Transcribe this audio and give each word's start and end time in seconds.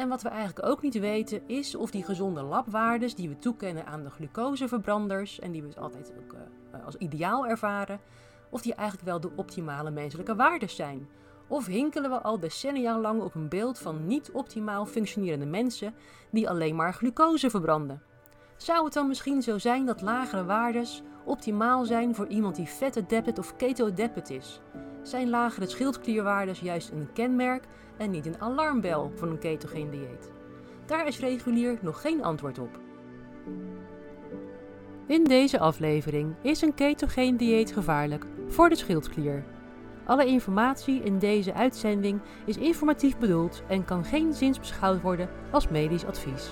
En 0.00 0.08
wat 0.08 0.22
we 0.22 0.28
eigenlijk 0.28 0.66
ook 0.66 0.82
niet 0.82 0.98
weten 0.98 1.42
is 1.46 1.74
of 1.74 1.90
die 1.90 2.04
gezonde 2.04 2.42
labwaardes 2.42 3.14
die 3.14 3.28
we 3.28 3.38
toekennen 3.38 3.86
aan 3.86 4.02
de 4.02 4.10
glucoseverbranders 4.10 5.40
en 5.40 5.52
die 5.52 5.62
we 5.62 5.80
altijd 5.80 6.12
ook 6.18 6.32
uh, 6.32 6.84
als 6.84 6.96
ideaal 6.96 7.46
ervaren, 7.46 8.00
of 8.50 8.62
die 8.62 8.74
eigenlijk 8.74 9.08
wel 9.08 9.20
de 9.20 9.30
optimale 9.36 9.90
menselijke 9.90 10.34
waardes 10.34 10.76
zijn. 10.76 11.08
Of 11.46 11.66
hinkelen 11.66 12.10
we 12.10 12.20
al 12.20 12.38
decennia 12.38 12.98
lang 12.98 13.22
op 13.22 13.34
een 13.34 13.48
beeld 13.48 13.78
van 13.78 14.06
niet 14.06 14.30
optimaal 14.32 14.86
functionerende 14.86 15.46
mensen 15.46 15.94
die 16.30 16.48
alleen 16.48 16.76
maar 16.76 16.94
glucose 16.94 17.50
verbranden? 17.50 18.02
Zou 18.56 18.84
het 18.84 18.92
dan 18.92 19.08
misschien 19.08 19.42
zo 19.42 19.58
zijn 19.58 19.86
dat 19.86 20.00
lagere 20.00 20.44
waardes 20.44 21.02
optimaal 21.24 21.84
zijn 21.84 22.14
voor 22.14 22.26
iemand 22.26 22.56
die 22.56 22.68
vet 22.68 23.38
of 23.38 23.56
keto-adapted 23.56 24.30
is? 24.30 24.60
Zijn 25.02 25.30
lagere 25.30 25.66
schildklierwaardes 25.66 26.60
juist 26.60 26.90
een 26.90 27.08
kenmerk 27.12 27.64
en 27.96 28.10
niet 28.10 28.26
een 28.26 28.40
alarmbel 28.40 29.12
voor 29.14 29.28
een 29.28 29.38
ketogeen 29.38 29.90
dieet? 29.90 30.30
Daar 30.86 31.06
is 31.06 31.18
regulier 31.18 31.78
nog 31.80 32.00
geen 32.00 32.24
antwoord 32.24 32.58
op. 32.58 32.80
In 35.06 35.24
deze 35.24 35.58
aflevering 35.58 36.34
is 36.42 36.62
een 36.62 36.74
ketogeen 36.74 37.36
dieet 37.36 37.72
gevaarlijk 37.72 38.24
voor 38.48 38.68
de 38.68 38.76
schildklier. 38.76 39.44
Alle 40.04 40.26
informatie 40.26 41.02
in 41.02 41.18
deze 41.18 41.54
uitzending 41.54 42.20
is 42.44 42.56
informatief 42.56 43.18
bedoeld 43.18 43.62
en 43.68 43.84
kan 43.84 44.04
geen 44.04 44.32
zins 44.34 44.58
beschouwd 44.58 45.00
worden 45.00 45.28
als 45.50 45.68
medisch 45.68 46.04
advies. 46.04 46.50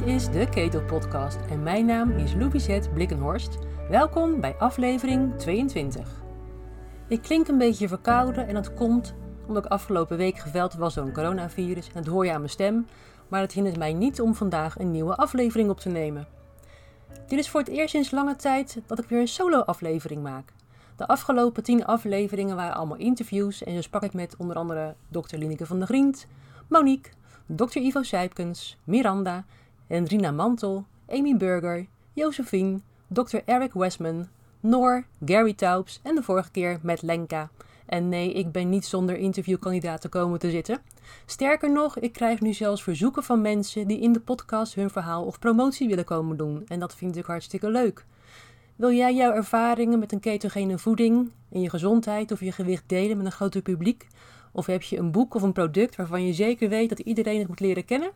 Dit 0.00 0.08
is 0.08 0.30
de 0.30 0.48
Keto 0.48 0.80
Podcast 0.80 1.38
en 1.50 1.62
mijn 1.62 1.86
naam 1.86 2.10
is 2.10 2.34
Louisette 2.34 2.90
Blikkenhorst. 2.90 3.58
Welkom 3.88 4.40
bij 4.40 4.54
aflevering 4.58 5.38
22. 5.38 6.22
Ik 7.08 7.22
klink 7.22 7.48
een 7.48 7.58
beetje 7.58 7.88
verkouden 7.88 8.48
en 8.48 8.54
dat 8.54 8.74
komt 8.74 9.14
omdat 9.46 9.64
ik 9.64 9.70
afgelopen 9.70 10.16
week 10.16 10.38
geveld 10.38 10.74
was 10.74 10.94
door 10.94 11.06
een 11.06 11.12
coronavirus 11.12 11.86
en 11.86 12.02
dat 12.02 12.06
hoor 12.06 12.24
je 12.24 12.32
aan 12.32 12.38
mijn 12.38 12.50
stem, 12.50 12.86
maar 13.28 13.40
het 13.40 13.52
hindert 13.52 13.76
mij 13.76 13.92
niet 13.92 14.20
om 14.20 14.34
vandaag 14.34 14.78
een 14.78 14.90
nieuwe 14.90 15.16
aflevering 15.16 15.70
op 15.70 15.80
te 15.80 15.88
nemen. 15.88 16.26
Dit 17.26 17.38
is 17.38 17.48
voor 17.48 17.60
het 17.60 17.68
eerst 17.68 17.90
sinds 17.90 18.10
lange 18.10 18.36
tijd 18.36 18.80
dat 18.86 18.98
ik 18.98 19.08
weer 19.08 19.20
een 19.20 19.28
solo-aflevering 19.28 20.22
maak. 20.22 20.52
De 20.96 21.06
afgelopen 21.06 21.62
tien 21.62 21.86
afleveringen 21.86 22.56
waren 22.56 22.74
allemaal 22.74 22.98
interviews 22.98 23.64
en 23.64 23.74
zo 23.74 23.80
sprak 23.80 24.02
ik 24.02 24.12
met 24.12 24.34
onder 24.38 24.56
andere 24.56 24.94
Dr. 25.08 25.36
Lineke 25.36 25.66
van 25.66 25.78
der 25.78 25.88
Griend, 25.88 26.26
Monique, 26.68 27.12
Dr. 27.46 27.78
Ivo 27.78 28.02
Sijpkens, 28.02 28.76
Miranda, 28.84 29.44
Hendrina 29.90 30.30
Mantel, 30.30 30.86
Amy 31.08 31.36
Burger, 31.36 31.86
Josephine, 32.12 32.80
Dr. 33.08 33.38
Eric 33.44 33.72
Westman, 33.72 34.28
Noor, 34.60 35.04
Gary 35.24 35.54
Taubes 35.54 36.00
en 36.02 36.14
de 36.14 36.22
vorige 36.22 36.50
keer 36.50 36.78
met 36.82 37.02
Lenka. 37.02 37.50
En 37.86 38.08
nee, 38.08 38.32
ik 38.32 38.52
ben 38.52 38.68
niet 38.68 38.84
zonder 38.84 39.16
interviewkandidaten 39.16 40.10
komen 40.10 40.38
te 40.38 40.50
zitten. 40.50 40.78
Sterker 41.26 41.72
nog, 41.72 41.98
ik 41.98 42.12
krijg 42.12 42.40
nu 42.40 42.52
zelfs 42.52 42.82
verzoeken 42.82 43.22
van 43.22 43.40
mensen 43.40 43.86
die 43.86 44.00
in 44.00 44.12
de 44.12 44.20
podcast 44.20 44.74
hun 44.74 44.90
verhaal 44.90 45.24
of 45.24 45.38
promotie 45.38 45.88
willen 45.88 46.04
komen 46.04 46.36
doen. 46.36 46.64
En 46.66 46.80
dat 46.80 46.94
vind 46.94 47.16
ik 47.16 47.24
hartstikke 47.24 47.70
leuk. 47.70 48.04
Wil 48.76 48.92
jij 48.92 49.14
jouw 49.14 49.32
ervaringen 49.32 49.98
met 49.98 50.12
een 50.12 50.20
ketogene 50.20 50.78
voeding 50.78 51.30
en 51.52 51.60
je 51.60 51.70
gezondheid 51.70 52.32
of 52.32 52.40
je 52.40 52.52
gewicht 52.52 52.84
delen 52.86 53.16
met 53.16 53.26
een 53.26 53.32
groter 53.32 53.62
publiek? 53.62 54.06
Of 54.52 54.66
heb 54.66 54.82
je 54.82 54.98
een 54.98 55.10
boek 55.10 55.34
of 55.34 55.42
een 55.42 55.52
product 55.52 55.96
waarvan 55.96 56.26
je 56.26 56.32
zeker 56.32 56.68
weet 56.68 56.88
dat 56.88 56.98
iedereen 56.98 57.38
het 57.38 57.48
moet 57.48 57.60
leren 57.60 57.84
kennen? 57.84 58.10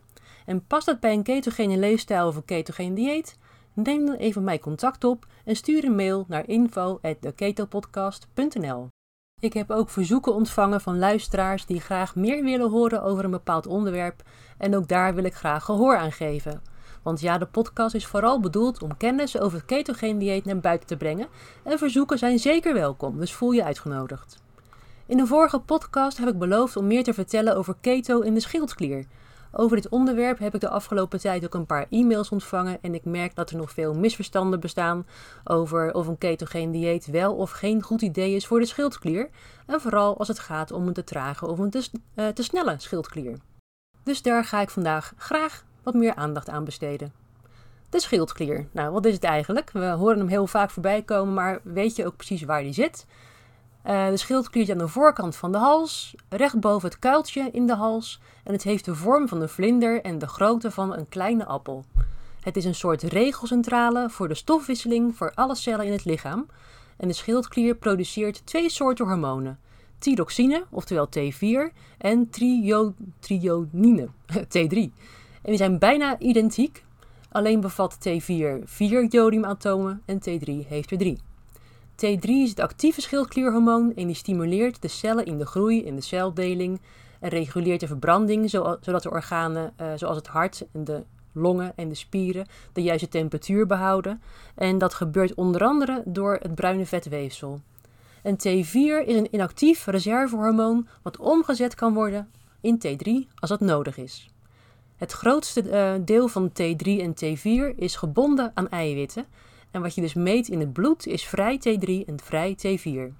En 0.45 0.65
past 0.65 0.85
dat 0.85 0.99
bij 0.99 1.13
een 1.13 1.23
ketogene 1.23 1.77
leefstijl 1.77 2.27
of 2.27 2.35
een 2.35 2.45
ketogene 2.45 2.95
dieet? 2.95 3.37
Neem 3.73 4.05
dan 4.05 4.15
even 4.15 4.43
mij 4.43 4.59
contact 4.59 5.03
op 5.03 5.25
en 5.45 5.55
stuur 5.55 5.83
een 5.83 5.95
mail 5.95 6.25
naar 6.27 6.47
info@theketopodcast.nl. 6.47 8.87
Ik 9.41 9.53
heb 9.53 9.71
ook 9.71 9.89
verzoeken 9.89 10.33
ontvangen 10.33 10.81
van 10.81 10.99
luisteraars 10.99 11.65
die 11.65 11.81
graag 11.81 12.15
meer 12.15 12.43
willen 12.43 12.69
horen 12.69 13.03
over 13.03 13.23
een 13.23 13.31
bepaald 13.31 13.67
onderwerp 13.67 14.23
en 14.57 14.75
ook 14.75 14.87
daar 14.87 15.15
wil 15.15 15.23
ik 15.23 15.33
graag 15.33 15.63
gehoor 15.63 15.97
aan 15.97 16.11
geven. 16.11 16.61
Want 17.03 17.19
ja, 17.19 17.37
de 17.37 17.45
podcast 17.45 17.95
is 17.95 18.05
vooral 18.05 18.39
bedoeld 18.39 18.81
om 18.81 18.97
kennis 18.97 19.39
over 19.39 19.57
het 19.57 19.67
ketogene 19.67 20.19
dieet 20.19 20.45
naar 20.45 20.59
buiten 20.59 20.87
te 20.87 20.97
brengen 20.97 21.27
en 21.63 21.77
verzoeken 21.77 22.17
zijn 22.17 22.39
zeker 22.39 22.73
welkom, 22.73 23.19
dus 23.19 23.33
voel 23.33 23.51
je 23.51 23.63
uitgenodigd. 23.63 24.43
In 25.05 25.17
de 25.17 25.27
vorige 25.27 25.59
podcast 25.59 26.17
heb 26.17 26.27
ik 26.27 26.39
beloofd 26.39 26.75
om 26.75 26.87
meer 26.87 27.03
te 27.03 27.13
vertellen 27.13 27.55
over 27.55 27.75
keto 27.81 28.19
in 28.19 28.33
de 28.33 28.39
schildklier. 28.39 29.05
Over 29.57 29.75
dit 29.75 29.89
onderwerp 29.89 30.39
heb 30.39 30.55
ik 30.55 30.61
de 30.61 30.69
afgelopen 30.69 31.19
tijd 31.19 31.45
ook 31.45 31.53
een 31.53 31.65
paar 31.65 31.85
e-mails 31.89 32.29
ontvangen 32.29 32.77
en 32.81 32.93
ik 32.93 33.05
merk 33.05 33.35
dat 33.35 33.49
er 33.49 33.57
nog 33.57 33.71
veel 33.71 33.93
misverstanden 33.93 34.59
bestaan 34.59 35.07
over 35.43 35.93
of 35.93 36.07
een 36.07 36.17
ketogeen 36.17 36.71
dieet 36.71 37.05
wel 37.05 37.35
of 37.35 37.51
geen 37.51 37.81
goed 37.81 38.01
idee 38.01 38.35
is 38.35 38.47
voor 38.47 38.59
de 38.59 38.65
schildklier. 38.65 39.29
En 39.65 39.81
vooral 39.81 40.17
als 40.17 40.27
het 40.27 40.39
gaat 40.39 40.71
om 40.71 40.87
een 40.87 40.93
te 40.93 41.03
trage 41.03 41.47
of 41.47 41.59
een 41.59 41.69
te, 41.69 41.89
uh, 42.15 42.27
te 42.27 42.43
snelle 42.43 42.75
schildklier. 42.77 43.37
Dus 44.03 44.21
daar 44.21 44.43
ga 44.43 44.61
ik 44.61 44.69
vandaag 44.69 45.13
graag 45.17 45.65
wat 45.83 45.93
meer 45.93 46.15
aandacht 46.15 46.49
aan 46.49 46.63
besteden. 46.63 47.13
De 47.89 47.99
schildklier. 47.99 48.67
Nou, 48.71 48.91
wat 48.91 49.05
is 49.05 49.13
het 49.13 49.23
eigenlijk? 49.23 49.71
We 49.71 49.85
horen 49.85 50.17
hem 50.17 50.27
heel 50.27 50.47
vaak 50.47 50.69
voorbij 50.69 51.01
komen, 51.01 51.33
maar 51.33 51.59
weet 51.63 51.95
je 51.95 52.05
ook 52.05 52.15
precies 52.15 52.43
waar 52.43 52.61
die 52.61 52.73
zit? 52.73 53.05
Uh, 53.87 54.07
de 54.07 54.17
schildklier 54.17 54.71
aan 54.71 54.77
de 54.77 54.87
voorkant 54.87 55.35
van 55.35 55.51
de 55.51 55.57
hals, 55.57 56.15
recht 56.29 56.59
boven 56.59 56.89
het 56.89 56.99
kuiltje 56.99 57.49
in 57.51 57.67
de 57.67 57.75
hals 57.75 58.19
en 58.43 58.53
het 58.53 58.63
heeft 58.63 58.85
de 58.85 58.95
vorm 58.95 59.27
van 59.27 59.41
een 59.41 59.49
vlinder 59.49 60.01
en 60.01 60.17
de 60.19 60.27
grootte 60.27 60.71
van 60.71 60.95
een 60.95 61.09
kleine 61.09 61.45
appel. 61.45 61.85
Het 62.41 62.57
is 62.57 62.65
een 62.65 62.75
soort 62.75 63.03
regelcentrale 63.03 64.09
voor 64.09 64.27
de 64.27 64.33
stofwisseling 64.33 65.15
voor 65.15 65.31
alle 65.35 65.55
cellen 65.55 65.85
in 65.85 65.91
het 65.91 66.05
lichaam 66.05 66.47
en 66.97 67.07
de 67.07 67.13
schildklier 67.13 67.75
produceert 67.75 68.45
twee 68.45 68.69
soorten 68.69 69.05
hormonen. 69.05 69.59
Thyroxine, 69.97 70.63
oftewel 70.69 71.07
T4, 71.17 71.73
en 71.97 72.29
trionine, 73.19 74.07
T3. 74.57 74.77
En 75.41 75.51
die 75.51 75.57
zijn 75.57 75.79
bijna 75.79 76.19
identiek, 76.19 76.85
alleen 77.31 77.59
bevat 77.59 77.97
T4 77.97 78.63
vier 78.63 79.05
jodiumatomen 79.05 80.01
en 80.05 80.19
T3 80.19 80.67
heeft 80.67 80.91
er 80.91 80.97
drie. 80.97 81.24
T3 81.95 82.29
is 82.29 82.49
het 82.49 82.59
actieve 82.59 83.01
schildklierhormoon 83.01 83.93
en 83.95 84.07
die 84.07 84.15
stimuleert 84.15 84.81
de 84.81 84.87
cellen 84.87 85.25
in 85.25 85.37
de 85.37 85.45
groei 85.45 85.85
en 85.87 85.95
de 85.95 86.01
celdeling 86.01 86.81
en 87.19 87.29
reguleert 87.29 87.79
de 87.79 87.87
verbranding 87.87 88.49
zodat 88.49 89.03
de 89.03 89.09
organen 89.09 89.73
uh, 89.81 89.87
zoals 89.95 90.17
het 90.17 90.27
hart 90.27 90.65
en 90.73 90.83
de 90.83 91.03
longen 91.31 91.73
en 91.75 91.89
de 91.89 91.95
spieren 91.95 92.47
de 92.73 92.83
juiste 92.83 93.07
temperatuur 93.07 93.67
behouden. 93.67 94.21
En 94.55 94.77
dat 94.77 94.93
gebeurt 94.93 95.33
onder 95.33 95.63
andere 95.63 96.01
door 96.05 96.37
het 96.41 96.55
bruine 96.55 96.85
vetweefsel. 96.85 97.61
En 98.21 98.37
T4 98.37 99.07
is 99.07 99.15
een 99.15 99.27
inactief 99.31 99.85
reservehormoon 99.85 100.87
wat 101.01 101.17
omgezet 101.17 101.75
kan 101.75 101.93
worden 101.93 102.29
in 102.61 102.81
T3 102.87 103.33
als 103.35 103.49
dat 103.49 103.59
nodig 103.59 103.97
is. 103.97 104.29
Het 104.95 105.11
grootste 105.11 105.63
uh, 105.63 106.05
deel 106.05 106.27
van 106.27 106.49
T3 106.49 106.85
en 106.85 107.13
T4 107.13 107.75
is 107.77 107.95
gebonden 107.95 108.51
aan 108.53 108.69
eiwitten 108.69 109.25
en 109.75 109.81
wat 109.81 109.95
je 109.95 110.01
dus 110.01 110.13
meet 110.13 110.47
in 110.47 110.59
het 110.59 110.73
bloed 110.73 111.07
is 111.07 111.25
vrij 111.25 111.59
T3 111.59 112.05
en 112.05 112.19
vrij 112.23 112.57
T4. 112.57 113.13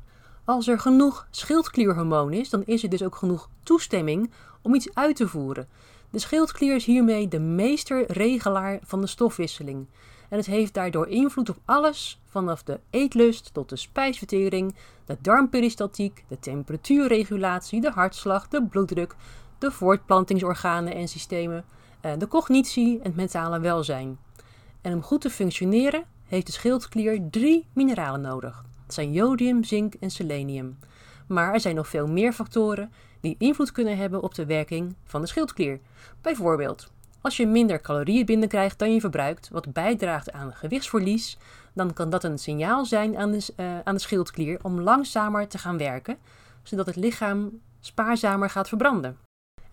Als 0.46 0.68
er 0.68 0.80
genoeg 0.80 1.28
schildklierhormoon 1.32 2.34
is, 2.34 2.50
dan 2.50 2.64
is 2.66 2.84
er 2.84 2.90
dus 2.90 3.04
ook 3.04 3.16
genoeg 3.16 3.50
toestemming 3.64 4.32
om 4.62 4.76
iets 4.76 4.94
uit 4.94 5.16
te 5.16 5.28
voeren. 5.28 5.68
De 6.10 6.20
schildklier 6.20 6.76
is 6.76 6.86
hiermee 6.86 7.28
de 7.28 7.40
meesterregelaar 7.40 8.80
van 8.84 9.02
de 9.02 9.08
stofwisseling. 9.08 9.88
En 10.30 10.38
het 10.38 10.46
heeft 10.46 10.74
daardoor 10.74 11.08
invloed 11.08 11.50
op 11.50 11.58
alles, 11.66 12.22
vanaf 12.26 12.64
de 12.64 12.80
eetlust 12.90 13.54
tot 13.54 13.70
de 13.70 13.76
spijsvertering, 13.76 14.76
de 15.06 15.18
darmperistaltiek, 15.22 16.24
de 16.28 16.40
temperatuurregulatie, 16.40 17.82
de 17.82 17.92
hartslag, 17.92 18.48
de 18.48 18.64
bloeddruk, 18.64 19.16
de 19.58 19.72
voortplantingsorganen 19.72 20.94
en 20.94 21.08
systemen, 21.08 21.66
eh, 22.02 22.12
de 22.18 22.28
cognitie 22.28 22.98
en 22.98 23.06
het 23.06 23.16
mentale 23.16 23.60
welzijn. 23.60 24.18
En 24.82 24.94
om 24.94 25.02
goed 25.02 25.22
te 25.22 25.30
functioneren 25.30 26.14
heeft 26.28 26.46
de 26.46 26.52
schildklier 26.52 27.30
drie 27.30 27.68
mineralen 27.74 28.22
nodig. 28.22 28.66
Dat 28.86 28.94
zijn 28.94 29.12
jodium, 29.12 29.64
zink 29.64 29.94
en 29.94 30.10
selenium. 30.10 30.78
Maar 31.28 31.54
er 31.54 31.60
zijn 31.60 31.76
nog 31.76 31.88
veel 31.88 32.08
meer 32.08 32.34
factoren 32.34 32.92
die 33.22 33.36
invloed 33.38 33.72
kunnen 33.72 33.98
hebben 33.98 34.24
op 34.24 34.36
de 34.36 34.46
werking 34.46 34.96
van 35.04 35.22
de 35.22 35.28
schildklier. 35.28 35.80
Bijvoorbeeld, 36.22 36.92
als 37.22 37.38
je 37.38 37.48
minder 37.48 37.82
calorieën 37.82 38.26
binnenkrijgt 38.26 38.80
dan 38.80 38.94
je 38.94 39.00
verbruikt, 39.00 39.50
wat 39.50 39.74
bijdraagt 39.74 40.32
aan 40.32 40.54
gewichtsverlies, 40.54 41.38
dan 41.74 41.94
kan 41.94 42.10
dat 42.10 42.24
een 42.24 42.38
signaal 42.38 42.86
zijn 42.86 43.18
aan 43.18 43.32
de, 43.32 43.54
uh, 43.58 43.80
aan 43.84 43.96
de 43.96 44.02
schildklier 44.02 44.60
om 44.62 44.82
langzamer 44.82 45.48
te 45.48 45.58
gaan 45.58 45.78
werken, 45.78 46.18
zodat 46.64 46.86
het 46.86 46.96
lichaam 46.96 47.60
spaarzamer 47.80 48.50
gaat 48.50 48.68
verbranden. 48.68 49.25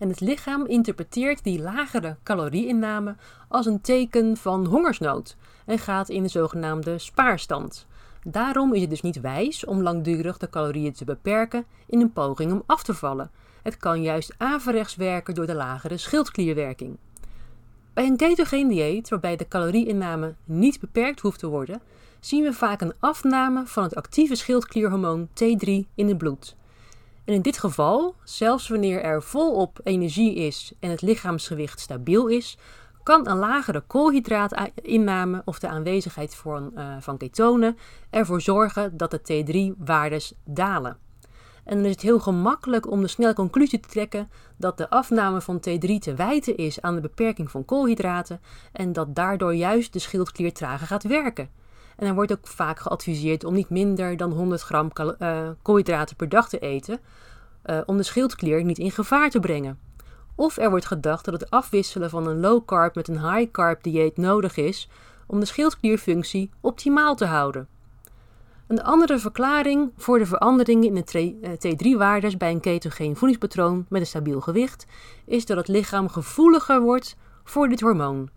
En 0.03 0.09
het 0.09 0.19
lichaam 0.19 0.65
interpreteert 0.65 1.43
die 1.43 1.61
lagere 1.61 2.15
calorieinname 2.23 3.15
als 3.47 3.65
een 3.65 3.81
teken 3.81 4.37
van 4.37 4.65
hongersnood 4.65 5.35
en 5.65 5.79
gaat 5.79 6.09
in 6.09 6.23
de 6.23 6.29
zogenaamde 6.29 6.97
spaarstand. 6.97 7.87
Daarom 8.23 8.73
is 8.73 8.81
het 8.81 8.89
dus 8.89 9.01
niet 9.01 9.21
wijs 9.21 9.65
om 9.65 9.81
langdurig 9.81 10.37
de 10.37 10.49
calorieën 10.49 10.93
te 10.93 11.05
beperken 11.05 11.65
in 11.87 12.01
een 12.01 12.13
poging 12.13 12.51
om 12.51 12.63
af 12.65 12.83
te 12.83 12.93
vallen. 12.93 13.31
Het 13.61 13.77
kan 13.77 14.01
juist 14.01 14.35
averechts 14.37 14.95
werken 14.95 15.33
door 15.33 15.45
de 15.45 15.55
lagere 15.55 15.97
schildklierwerking. 15.97 16.97
Bij 17.93 18.05
een 18.05 18.17
ketogeen 18.17 18.67
dieet, 18.67 19.09
waarbij 19.09 19.35
de 19.35 19.47
calorieinname 19.47 20.33
niet 20.43 20.79
beperkt 20.79 21.19
hoeft 21.19 21.39
te 21.39 21.47
worden, 21.47 21.81
zien 22.19 22.43
we 22.43 22.53
vaak 22.53 22.81
een 22.81 22.93
afname 22.99 23.65
van 23.65 23.83
het 23.83 23.95
actieve 23.95 24.35
schildklierhormoon 24.35 25.27
T3 25.27 25.69
in 25.95 26.07
het 26.07 26.17
bloed. 26.17 26.55
En 27.25 27.33
in 27.33 27.41
dit 27.41 27.57
geval, 27.57 28.15
zelfs 28.23 28.67
wanneer 28.67 29.01
er 29.01 29.23
volop 29.23 29.79
energie 29.83 30.35
is 30.35 30.73
en 30.79 30.89
het 30.89 31.01
lichaamsgewicht 31.01 31.79
stabiel 31.79 32.27
is, 32.27 32.57
kan 33.03 33.27
een 33.27 33.37
lagere 33.37 33.81
koolhydraatinname 33.81 35.41
of 35.45 35.59
de 35.59 35.67
aanwezigheid 35.67 36.35
van, 36.35 36.71
uh, 36.75 36.95
van 36.99 37.17
ketonen 37.17 37.77
ervoor 38.09 38.41
zorgen 38.41 38.97
dat 38.97 39.11
de 39.11 39.19
T3-waardes 39.19 40.33
dalen. 40.45 40.97
En 41.63 41.75
dan 41.75 41.85
is 41.85 41.91
het 41.91 42.01
heel 42.01 42.19
gemakkelijk 42.19 42.91
om 42.91 43.01
de 43.01 43.07
snelle 43.07 43.33
conclusie 43.33 43.79
te 43.79 43.89
trekken 43.89 44.29
dat 44.57 44.77
de 44.77 44.89
afname 44.89 45.41
van 45.41 45.57
T3 45.57 45.97
te 45.99 46.13
wijten 46.15 46.57
is 46.57 46.81
aan 46.81 46.95
de 46.95 47.01
beperking 47.01 47.51
van 47.51 47.65
koolhydraten 47.65 48.41
en 48.71 48.93
dat 48.93 49.15
daardoor 49.15 49.55
juist 49.55 49.93
de 49.93 49.99
schildklier 49.99 50.53
trager 50.53 50.87
gaat 50.87 51.03
werken. 51.03 51.49
En 51.97 52.07
er 52.07 52.13
wordt 52.13 52.31
ook 52.31 52.47
vaak 52.47 52.79
geadviseerd 52.79 53.43
om 53.43 53.53
niet 53.53 53.69
minder 53.69 54.17
dan 54.17 54.31
100 54.31 54.61
gram 54.61 54.91
uh, 55.19 55.49
koolhydraten 55.61 56.15
per 56.15 56.29
dag 56.29 56.49
te 56.49 56.59
eten, 56.59 56.99
uh, 57.65 57.81
om 57.85 57.97
de 57.97 58.03
schildklier 58.03 58.63
niet 58.63 58.77
in 58.77 58.91
gevaar 58.91 59.29
te 59.29 59.39
brengen. 59.39 59.79
Of 60.35 60.57
er 60.57 60.69
wordt 60.69 60.85
gedacht 60.85 61.25
dat 61.25 61.33
het 61.33 61.49
afwisselen 61.49 62.09
van 62.09 62.27
een 62.27 62.39
low 62.39 62.65
carb 62.65 62.95
met 62.95 63.07
een 63.07 63.33
high 63.33 63.51
carb 63.51 63.83
dieet 63.83 64.17
nodig 64.17 64.57
is 64.57 64.89
om 65.27 65.39
de 65.39 65.45
schildklierfunctie 65.45 66.49
optimaal 66.61 67.15
te 67.15 67.25
houden. 67.25 67.67
Een 68.67 68.83
andere 68.83 69.19
verklaring 69.19 69.91
voor 69.97 70.19
de 70.19 70.25
veranderingen 70.25 70.95
in 70.95 71.03
de 71.05 71.57
T3-waardes 71.57 72.37
bij 72.37 72.51
een 72.51 72.59
ketogeen 72.59 73.15
voedingspatroon 73.15 73.85
met 73.89 74.01
een 74.01 74.07
stabiel 74.07 74.41
gewicht 74.41 74.85
is 75.25 75.45
dat 75.45 75.57
het 75.57 75.67
lichaam 75.67 76.09
gevoeliger 76.09 76.81
wordt 76.81 77.15
voor 77.43 77.67
dit 77.67 77.81
hormoon. 77.81 78.29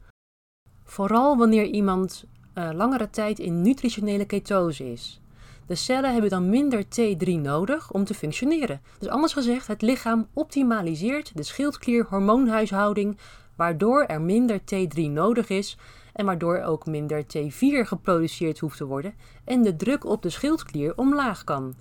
Vooral 0.84 1.36
wanneer 1.36 1.64
iemand 1.64 2.24
uh, 2.58 2.68
langere 2.72 3.10
tijd 3.10 3.38
in 3.38 3.62
nutritionele 3.62 4.24
ketose 4.24 4.92
is. 4.92 5.20
De 5.66 5.74
cellen 5.74 6.12
hebben 6.12 6.30
dan 6.30 6.50
minder 6.50 6.84
T3 6.84 7.28
nodig 7.28 7.92
om 7.92 8.04
te 8.04 8.14
functioneren. 8.14 8.80
Dus 8.98 9.08
anders 9.08 9.32
gezegd, 9.32 9.66
het 9.66 9.82
lichaam 9.82 10.26
optimaliseert 10.32 11.32
de 11.34 11.42
schildklierhormoonhuishouding, 11.42 13.18
waardoor 13.56 14.04
er 14.04 14.20
minder 14.20 14.60
T3 14.60 15.00
nodig 15.00 15.48
is 15.48 15.76
en 16.12 16.26
waardoor 16.26 16.60
ook 16.60 16.86
minder 16.86 17.24
T4 17.24 17.86
geproduceerd 17.86 18.58
hoeft 18.58 18.76
te 18.76 18.84
worden 18.84 19.14
en 19.44 19.62
de 19.62 19.76
druk 19.76 20.04
op 20.04 20.22
de 20.22 20.30
schildklier 20.30 20.96
omlaag 20.96 21.44
kan. 21.44 21.74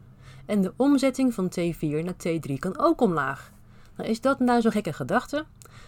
En 0.46 0.62
de 0.62 0.74
omzetting 0.76 1.34
van 1.34 1.52
T4 1.60 2.04
naar 2.04 2.16
T3 2.28 2.54
kan 2.60 2.78
ook 2.78 3.02
omlaag. 3.02 3.52
Nou, 3.98 4.10
is 4.10 4.22
dat 4.22 4.40
nou 4.40 4.62
zo'n 4.62 4.72
gekke 4.72 4.94
gedachte? 4.94 5.46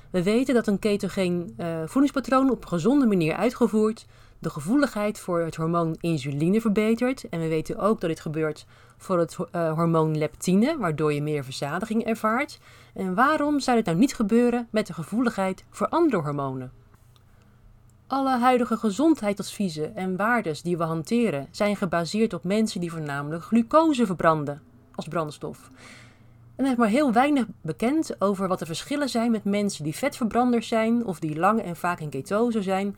We 0.10 0.24
weten 0.24 0.54
dat 0.54 0.68
een 0.68 0.80
ketogeen 0.80 1.54
uh, 1.58 1.82
voedingspatroon 1.86 2.52
op 2.52 2.62
een 2.62 2.68
gezonde 2.68 3.06
manier 3.06 3.36
uitgevoerd 3.36 4.06
de 4.40 4.50
gevoeligheid 4.50 5.20
voor 5.20 5.40
het 5.40 5.56
hormoon 5.56 5.96
insuline 6.00 6.62
verbetert. 6.62 7.30
En 7.30 7.40
we 7.40 7.48
weten 7.48 7.78
ook 7.78 8.02
dat 8.02 8.10
dit 8.10 8.20
gebeurt 8.20 8.66
voor 8.98 9.20
het 9.20 9.38
uh, 9.40 9.74
hormoon 9.74 10.18
leptine, 10.18 10.78
waardoor 10.78 11.14
je 11.14 11.22
meer 11.22 11.44
verzadiging 11.44 12.04
ervaart. 12.04 12.60
En 12.94 13.16
waarom 13.16 13.60
zou 13.60 13.78
dit 13.78 13.86
nou 13.86 13.98
niet 13.98 14.16
gebeuren 14.16 14.68
met 14.72 14.88
de 14.88 14.94
gevoeligheid 14.94 15.64
voor 15.70 15.90
andere 15.90 16.22
hormonen? 16.22 16.72
Alle 18.08 18.38
huidige 18.38 18.78
gezondheidsadviezen 18.78 19.96
en 19.96 20.16
waardes 20.16 20.62
die 20.62 20.78
we 20.78 20.84
hanteren 20.84 21.48
zijn 21.52 21.76
gebaseerd 21.76 22.34
op 22.34 22.44
mensen 22.44 22.82
die 22.82 22.92
voornamelijk 22.92 23.44
glucose 23.44 24.06
verbranden 24.06 24.62
als 24.96 25.08
brandstof. 25.08 25.72
En 26.56 26.66
er 26.66 26.72
is 26.72 26.78
maar 26.78 26.88
heel 26.88 27.12
weinig 27.12 27.46
bekend 27.62 28.22
over 28.22 28.48
wat 28.48 28.60
de 28.60 28.66
verschillen 28.66 29.10
zijn 29.10 29.32
met 29.32 29.44
mensen 29.44 29.84
die 29.84 29.96
vetverbranders 29.96 30.68
zijn 30.68 31.06
of 31.06 31.20
die 31.20 31.40
lang 31.40 31.62
en 31.62 31.76
vaak 31.76 32.00
in 32.00 32.10
ketose 32.10 32.62
zijn 32.62 32.96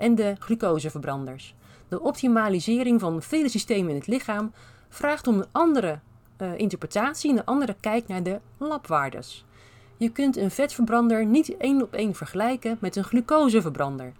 en 0.00 0.14
de 0.14 0.34
glucoseverbranders. 0.38 1.54
De 1.88 2.00
optimalisering 2.00 3.00
van 3.00 3.22
vele 3.22 3.48
systemen 3.48 3.90
in 3.90 3.96
het 3.96 4.06
lichaam 4.06 4.52
vraagt 4.88 5.26
om 5.26 5.38
een 5.38 5.46
andere 5.52 5.98
uh, 6.38 6.58
interpretatie, 6.58 7.30
een 7.30 7.44
andere 7.44 7.76
kijk 7.80 8.08
naar 8.08 8.22
de 8.22 8.40
labwaardes. 8.58 9.44
Je 9.96 10.10
kunt 10.10 10.36
een 10.36 10.50
vetverbrander 10.50 11.26
niet 11.26 11.56
één 11.56 11.82
op 11.82 11.94
één 11.94 12.14
vergelijken 12.14 12.76
met 12.80 12.96
een 12.96 13.04
glucoseverbrander. 13.04 14.12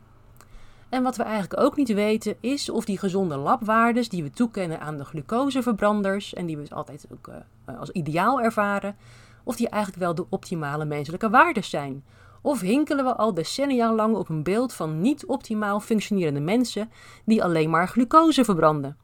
En 0.89 1.03
wat 1.03 1.17
we 1.17 1.23
eigenlijk 1.23 1.61
ook 1.63 1.77
niet 1.77 1.93
weten 1.93 2.37
is 2.41 2.71
of 2.71 2.85
die 2.85 2.99
gezonde 2.99 3.37
labwaardes 3.37 4.09
die 4.09 4.23
we 4.23 4.31
toekennen 4.31 4.81
aan 4.81 4.97
de 4.97 5.05
glucoseverbranders 5.05 6.35
en 6.35 6.47
die 6.47 6.57
we 6.57 6.75
altijd 6.75 7.07
ook 7.13 7.29
uh, 7.29 7.79
als 7.79 7.91
ideaal 7.91 8.41
ervaren, 8.41 8.97
of 9.45 9.57
die 9.57 9.69
eigenlijk 9.69 10.03
wel 10.03 10.15
de 10.15 10.27
optimale 10.29 10.85
menselijke 10.85 11.31
waardes 11.31 11.71
zijn. 11.71 12.05
Of 12.43 12.61
hinkelen 12.61 13.05
we 13.05 13.17
al 13.17 13.35
decennia 13.35 13.95
lang 13.95 14.17
op 14.17 14.29
een 14.29 14.43
beeld 14.43 14.73
van 14.73 15.01
niet 15.01 15.27
optimaal 15.27 15.81
functionerende 15.81 16.41
mensen 16.41 16.91
die 17.25 17.45
alleen 17.45 17.71
maar 17.71 17.89
glucose 17.89 18.45
verbranden? 18.45 18.97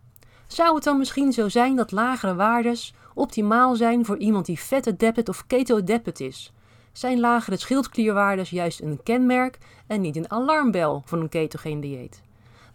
Zou 0.47 0.75
het 0.75 0.85
dan 0.85 0.99
misschien 0.99 1.33
zo 1.33 1.49
zijn 1.49 1.77
dat 1.77 1.93
lagere 1.93 2.35
waardes 2.35 2.94
optimaal 3.15 3.77
zijn 3.77 4.05
voor 4.05 4.19
iemand 4.19 4.47
die 4.47 4.61
vet-adapted 4.61 5.29
of 5.29 5.47
keto-adapted 5.47 6.21
is? 6.21 6.53
Zijn 6.93 7.21
lagere 7.21 7.56
schildklierwaardes 7.56 8.50
juist 8.50 8.81
een 8.81 9.03
kenmerk 9.03 9.59
en 9.87 10.00
niet 10.00 10.17
een 10.17 10.31
alarmbel 10.31 11.03
van 11.05 11.21
een 11.21 11.29
ketogeen 11.29 11.81
dieet? 11.81 12.23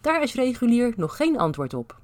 Daar 0.01 0.21
is 0.21 0.33
regulier 0.33 0.93
nog 0.97 1.15
geen 1.15 1.39
antwoord 1.39 1.73
op. 1.73 1.99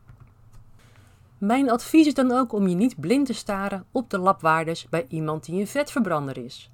Mijn 1.37 1.71
advies 1.71 2.07
is 2.07 2.13
dan 2.13 2.31
ook 2.31 2.53
om 2.53 2.67
je 2.67 2.75
niet 2.75 2.99
blind 2.99 3.25
te 3.25 3.33
staren 3.33 3.85
op 3.91 4.09
de 4.09 4.17
labwaardes 4.17 4.87
bij 4.89 5.05
iemand 5.09 5.45
die 5.45 5.59
een 5.59 5.67
vetverbrander 5.67 6.37
is. 6.37 6.71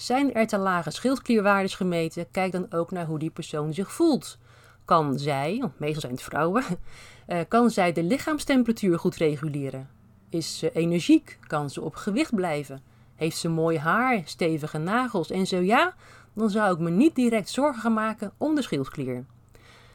Zijn 0.00 0.34
er 0.34 0.46
te 0.46 0.58
lage 0.58 0.90
schildklierwaardes 0.90 1.74
gemeten? 1.74 2.30
Kijk 2.30 2.52
dan 2.52 2.66
ook 2.72 2.90
naar 2.90 3.06
hoe 3.06 3.18
die 3.18 3.30
persoon 3.30 3.74
zich 3.74 3.92
voelt. 3.92 4.38
Kan 4.84 5.18
zij, 5.18 5.56
want 5.60 5.78
meestal 5.78 6.00
zijn 6.00 6.12
het 6.12 6.22
vrouwen, 6.22 6.64
eh, 7.26 7.40
kan 7.48 7.70
zij 7.70 7.92
de 7.92 8.02
lichaamstemperatuur 8.02 8.98
goed 8.98 9.16
reguleren? 9.16 9.88
Is 10.28 10.58
ze 10.58 10.72
energiek? 10.72 11.38
Kan 11.46 11.70
ze 11.70 11.80
op 11.80 11.94
gewicht 11.94 12.34
blijven? 12.34 12.82
Heeft 13.14 13.36
ze 13.36 13.48
mooi 13.48 13.78
haar, 13.78 14.20
stevige 14.24 14.78
nagels? 14.78 15.30
En 15.30 15.46
zo 15.46 15.56
ja, 15.56 15.94
dan 16.32 16.50
zou 16.50 16.72
ik 16.72 16.78
me 16.78 16.90
niet 16.90 17.14
direct 17.14 17.48
zorgen 17.48 17.80
gaan 17.80 17.92
maken 17.92 18.32
om 18.36 18.54
de 18.54 18.62
schildklier. 18.62 19.24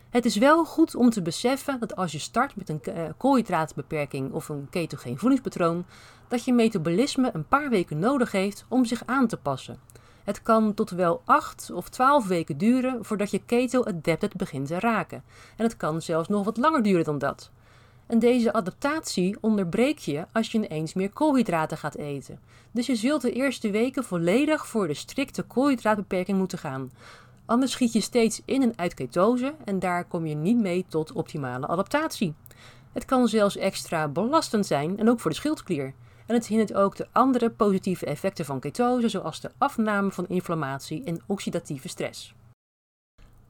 Het 0.09 0.25
is 0.25 0.37
wel 0.37 0.65
goed 0.65 0.95
om 0.95 1.09
te 1.09 1.21
beseffen 1.21 1.79
dat 1.79 1.95
als 1.95 2.11
je 2.11 2.19
start 2.19 2.55
met 2.55 2.69
een 2.69 2.81
uh, 2.87 2.93
koolhydraatbeperking 3.17 4.31
of 4.31 4.49
een 4.49 4.67
ketogeen 4.69 5.17
voedingspatroon, 5.17 5.85
dat 6.27 6.45
je 6.45 6.53
metabolisme 6.53 7.29
een 7.33 7.47
paar 7.47 7.69
weken 7.69 7.99
nodig 7.99 8.31
heeft 8.31 8.65
om 8.67 8.85
zich 8.85 9.03
aan 9.05 9.27
te 9.27 9.37
passen. 9.37 9.94
Het 10.25 10.41
kan 10.41 10.73
tot 10.73 10.89
wel 10.89 11.21
8 11.25 11.71
of 11.73 11.89
12 11.89 12.27
weken 12.27 12.57
duren 12.57 13.05
voordat 13.05 13.31
je 13.31 13.41
keto-adapted 13.45 14.33
begint 14.35 14.67
te 14.67 14.79
raken. 14.79 15.23
En 15.57 15.63
het 15.63 15.77
kan 15.77 16.01
zelfs 16.01 16.27
nog 16.27 16.45
wat 16.45 16.57
langer 16.57 16.83
duren 16.83 17.03
dan 17.03 17.17
dat. 17.17 17.51
En 18.07 18.19
deze 18.19 18.53
adaptatie 18.53 19.37
onderbreek 19.41 19.97
je 19.97 20.25
als 20.31 20.51
je 20.51 20.57
ineens 20.57 20.93
meer 20.93 21.09
koolhydraten 21.09 21.77
gaat 21.77 21.95
eten. 21.95 22.39
Dus 22.71 22.85
je 22.85 22.95
zult 22.95 23.21
de 23.21 23.31
eerste 23.31 23.71
weken 23.71 24.03
volledig 24.03 24.67
voor 24.67 24.87
de 24.87 24.93
strikte 24.93 25.43
koolhydraatbeperking 25.43 26.37
moeten 26.37 26.57
gaan. 26.57 26.91
Anders 27.45 27.71
schiet 27.71 27.93
je 27.93 28.01
steeds 28.01 28.41
in 28.45 28.61
en 28.61 28.73
uit 28.75 28.93
ketose 28.93 29.53
en 29.65 29.79
daar 29.79 30.05
kom 30.05 30.25
je 30.25 30.35
niet 30.35 30.57
mee 30.57 30.85
tot 30.87 31.11
optimale 31.11 31.67
adaptatie. 31.67 32.33
Het 32.91 33.05
kan 33.05 33.27
zelfs 33.27 33.57
extra 33.57 34.07
belastend 34.07 34.65
zijn 34.65 34.99
en 34.99 35.09
ook 35.09 35.19
voor 35.19 35.31
de 35.31 35.37
schildklier. 35.37 35.93
En 36.25 36.35
het 36.35 36.47
hindert 36.47 36.73
ook 36.73 36.95
de 36.95 37.07
andere 37.11 37.49
positieve 37.49 38.05
effecten 38.05 38.45
van 38.45 38.59
ketose, 38.59 39.09
zoals 39.09 39.41
de 39.41 39.51
afname 39.57 40.11
van 40.11 40.27
inflammatie 40.27 41.03
en 41.03 41.21
oxidatieve 41.25 41.87
stress. 41.87 42.33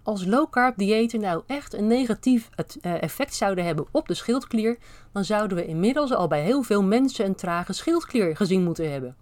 Als 0.04 0.26
low 0.26 0.50
carb 0.50 0.78
diëten 0.78 1.20
nou 1.20 1.44
echt 1.48 1.74
een 1.74 1.88
negatief 1.88 2.50
eh, 2.82 3.04
effect 3.04 3.36
zouden 3.36 3.66
hebben 3.66 3.86
op 3.92 4.08
de 4.08 4.14
schildklier, 4.14 4.78
dan 5.12 5.26
zouden 5.26 5.58
we 5.58 5.66
inmiddels 5.66 6.14
al 6.14 6.28
bij 6.28 6.42
heel 6.44 6.64
veel 6.64 6.84
mensen 6.84 7.26
een 7.26 7.36
trage 7.36 7.74
schildklier 7.74 8.36
gezien 8.36 8.64
moeten 8.64 8.92
hebben. 8.92 9.16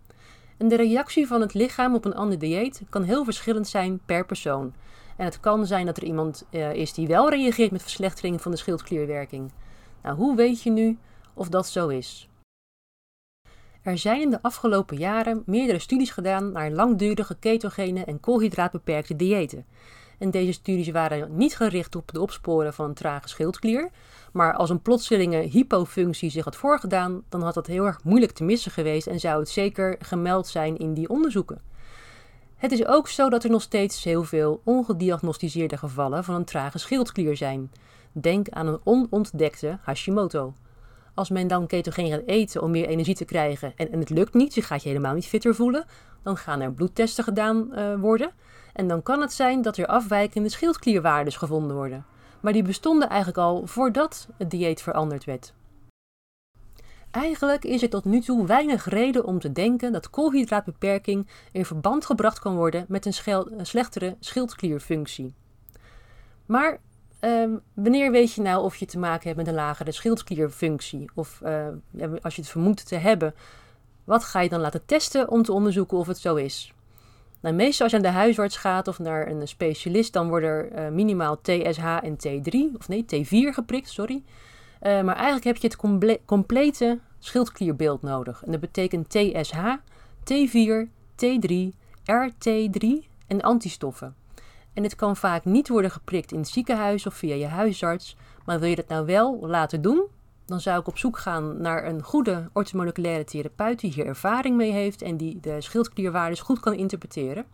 En 0.58 0.68
de 0.68 0.76
reactie 0.76 1.28
van 1.28 1.42
het 1.42 1.54
lichaam 1.54 1.96
op 1.96 2.06
een 2.06 2.16
ander 2.16 2.40
dieet 2.40 2.82
kan 2.90 3.04
heel 3.04 3.24
verschillend 3.24 3.68
zijn 3.68 4.00
per 4.06 4.26
persoon. 4.26 4.74
En 5.18 5.26
het 5.26 5.40
kan 5.40 5.66
zijn 5.66 5.86
dat 5.86 5.98
er 5.98 6.04
iemand 6.04 6.46
uh, 6.52 6.74
is 6.74 6.94
die 6.94 7.08
wel 7.08 7.30
reageert 7.30 7.72
met 7.72 7.82
verslechtering 7.82 8.42
van 8.42 8.52
de 8.52 8.58
schildklierwerking. 8.58 9.52
Nou, 10.04 10.16
hoe 10.16 10.36
weet 10.36 10.62
je 10.62 10.70
nu 10.70 10.98
of 11.34 11.50
dat 11.50 11.68
zo 11.68 11.88
is? 11.88 12.30
Er 13.84 13.98
zijn 13.98 14.22
in 14.22 14.30
de 14.30 14.42
afgelopen 14.42 14.98
jaren 14.98 15.44
meerdere 15.46 15.80
studies 15.80 16.10
gedaan 16.10 16.52
naar 16.52 16.72
langdurige 16.72 17.36
ketogene 17.40 18.04
en 18.04 18.20
koolhydraatbeperkte 18.20 19.16
diëten. 19.16 19.66
En 20.20 20.32
deze 20.32 20.52
studies 20.52 20.90
waren 20.90 21.36
niet 21.36 21.56
gericht 21.56 21.96
op 21.96 22.12
de 22.12 22.22
opsporen 22.22 22.74
van 22.74 22.86
een 22.86 22.94
trage 22.94 23.28
schildklier, 23.28 23.90
maar 24.32 24.54
als 24.54 24.70
een 24.70 24.82
plotselinge 24.82 25.38
hypofunctie 25.38 26.30
zich 26.30 26.44
had 26.44 26.56
voorgedaan, 26.56 27.24
dan 27.30 27.42
had 27.42 27.54
dat 27.54 27.68
heel 27.68 27.86
erg 27.86 28.04
moeilijk 28.04 28.32
te 28.32 28.44
missen 28.44 28.72
geweest 28.72 29.08
en 29.08 29.20
zou 29.20 29.40
het 29.40 29.50
zeker 29.50 29.96
gemeld 30.00 30.48
zijn 30.48 30.78
in 30.78 30.94
die 30.94 31.10
onderzoeken. 31.10 31.62
Het 32.56 32.72
is 32.72 32.86
ook 32.86 33.08
zo 33.08 33.30
dat 33.30 33.44
er 33.44 33.50
nog 33.50 33.62
steeds 33.62 34.04
heel 34.04 34.24
veel 34.24 34.62
ongediagnosticeerde 34.64 35.78
gevallen 35.78 36.24
van 36.24 36.36
een 36.36 36.46
trage 36.46 36.78
schildklier 36.78 37.38
zijn. 37.38 37.72
Denk 38.12 38.50
aan 38.50 38.68
een 38.68 38.80
onontdekte 38.84 39.78
Hashimoto. 39.82 40.54
Als 41.14 41.30
men 41.30 41.48
dan 41.48 41.68
ketogeen 41.68 42.12
gaat 42.12 42.26
eten 42.26 42.62
om 42.62 42.72
meer 42.72 42.88
energie 42.88 43.16
te 43.16 43.26
krijgen 43.26 43.74
en, 43.76 44.00
het 44.00 44.10
lukt 44.10 44.34
niet, 44.34 44.54
je 44.54 44.62
gaat 44.62 44.84
je 44.84 44.90
helemaal 44.90 45.14
niet 45.14 45.26
fitter 45.26 45.56
voelen, 45.56 45.86
dan 46.24 46.38
gaan 46.38 46.62
er 46.62 46.74
bloedtesten 46.74 47.24
gedaan 47.24 47.70
uh, 47.72 48.00
worden. 48.00 48.32
En 48.74 48.88
dan 48.88 49.04
kan 49.04 49.22
het 49.22 49.34
zijn 49.34 49.62
dat 49.62 49.78
er 49.78 49.86
afwijkende 49.86 50.50
schildklierwaardes 50.50 51.36
gevonden 51.36 51.76
worden. 51.76 52.06
maar 52.40 52.54
die 52.54 52.64
bestonden 52.64 53.10
eigenlijk 53.10 53.38
al 53.38 53.68
voordat 53.68 54.28
het 54.38 54.52
dieet 54.52 54.82
veranderd 54.82 55.24
werd. 55.24 55.54
Eigenlijk 57.12 57.64
is 57.64 57.82
er 57.82 57.90
tot 57.90 58.06
nu 58.06 58.22
toe 58.22 58.46
weinig 58.46 58.86
reden 58.86 59.26
om 59.26 59.40
te 59.40 59.52
denken 59.52 59.92
dat 59.92 60.10
koolhydraatbeperking 60.10 61.28
in 61.52 61.66
verband 61.66 62.06
gebracht 62.06 62.40
kan 62.40 62.56
worden 62.56 62.86
met 62.88 63.06
een, 63.06 63.14
een 63.58 63.66
slechtere 63.66 64.16
schildklierfunctie. 64.20 65.34
Maar 66.46 66.80
ehm, 67.24 67.52
wanneer 67.74 68.12
weet 68.12 68.34
je 68.34 68.42
nou 68.42 68.64
of 68.64 68.76
je 68.76 68.86
te 68.86 69.00
maken 69.00 69.24
hebt 69.24 69.38
met 69.38 69.48
een 69.48 69.54
lagere 69.54 69.92
schildklierfunctie? 69.92 71.10
Of 71.16 71.42
uh, 71.44 71.68
als 72.22 72.36
je 72.36 72.42
het 72.42 72.52
vermoedt 72.52 72.88
te 72.88 72.96
hebben, 72.96 73.34
wat 74.04 74.24
ga 74.24 74.42
je 74.42 74.50
dan 74.50 74.60
laten 74.60 74.86
testen 74.86 75.30
om 75.30 75.44
te 75.44 75.52
onderzoeken 75.52 75.98
of 75.98 76.08
het 76.08 76.18
zo 76.18 76.36
is? 76.36 76.74
Nou, 77.40 77.56
meestal 77.56 77.84
als 77.86 77.96
je 77.96 78.02
naar 78.02 78.12
de 78.12 78.18
huisarts 78.18 78.58
gaat 78.58 78.88
of 78.88 79.00
naar 79.00 79.28
een 79.28 79.48
specialist, 79.48 80.14
dan 80.14 80.28
worden 80.28 80.50
er 80.50 80.86
uh, 80.86 80.96
minimaal 80.96 81.42
TSH 81.42 81.98
en 82.02 82.18
T3, 82.28 82.78
of 82.78 82.88
nee, 82.88 83.06
T4 83.06 83.54
geprikt, 83.54 83.90
sorry. 83.90 84.24
Uh, 84.82 85.02
maar 85.02 85.16
eigenlijk 85.16 85.46
heb 85.46 85.56
je 85.56 85.68
het 85.68 86.26
complete 86.26 87.00
schildklierbeeld 87.20 88.02
nodig. 88.02 88.44
En 88.46 88.52
dat 88.52 88.60
betekent 88.60 89.10
TSH, 89.10 89.58
T4, 90.24 90.88
T3, 91.16 91.54
RT3 92.06 92.88
en 93.28 93.42
antistoffen. 93.42 94.16
En 94.74 94.82
dit 94.82 94.96
kan 94.96 95.16
vaak 95.16 95.46
niet 95.46 95.70
worden 95.70 95.92
geprikt 95.92 96.32
in 96.32 96.40
het 96.40 96.48
ziekenhuis 96.48 97.06
of 97.06 97.14
via 97.14 97.36
je 97.36 97.48
huisarts. 97.48 98.16
Maar 98.46 98.60
wil 98.60 98.70
je 98.70 98.76
dat 98.76 98.88
nou 98.88 99.06
wel 99.06 99.48
laten 99.48 99.82
doen, 99.82 100.04
dan 100.46 100.62
zou 100.62 100.80
ik 100.80 100.88
op 100.88 100.98
zoek 100.98 101.18
gaan 101.18 101.62
naar 101.62 101.86
een 101.86 102.04
goede 102.04 102.50
orthomoleculaire 102.54 103.24
therapeut 103.24 103.80
die 103.80 103.92
hier 103.92 104.06
ervaring 104.06 104.58
mee 104.58 104.72
heeft 104.72 105.02
en 105.02 105.18
die 105.18 105.40
de 105.40 105.62
schildklierwaardes 105.62 106.42
goed 106.42 106.60
kan 106.60 106.74
interpreteren. 106.74 107.46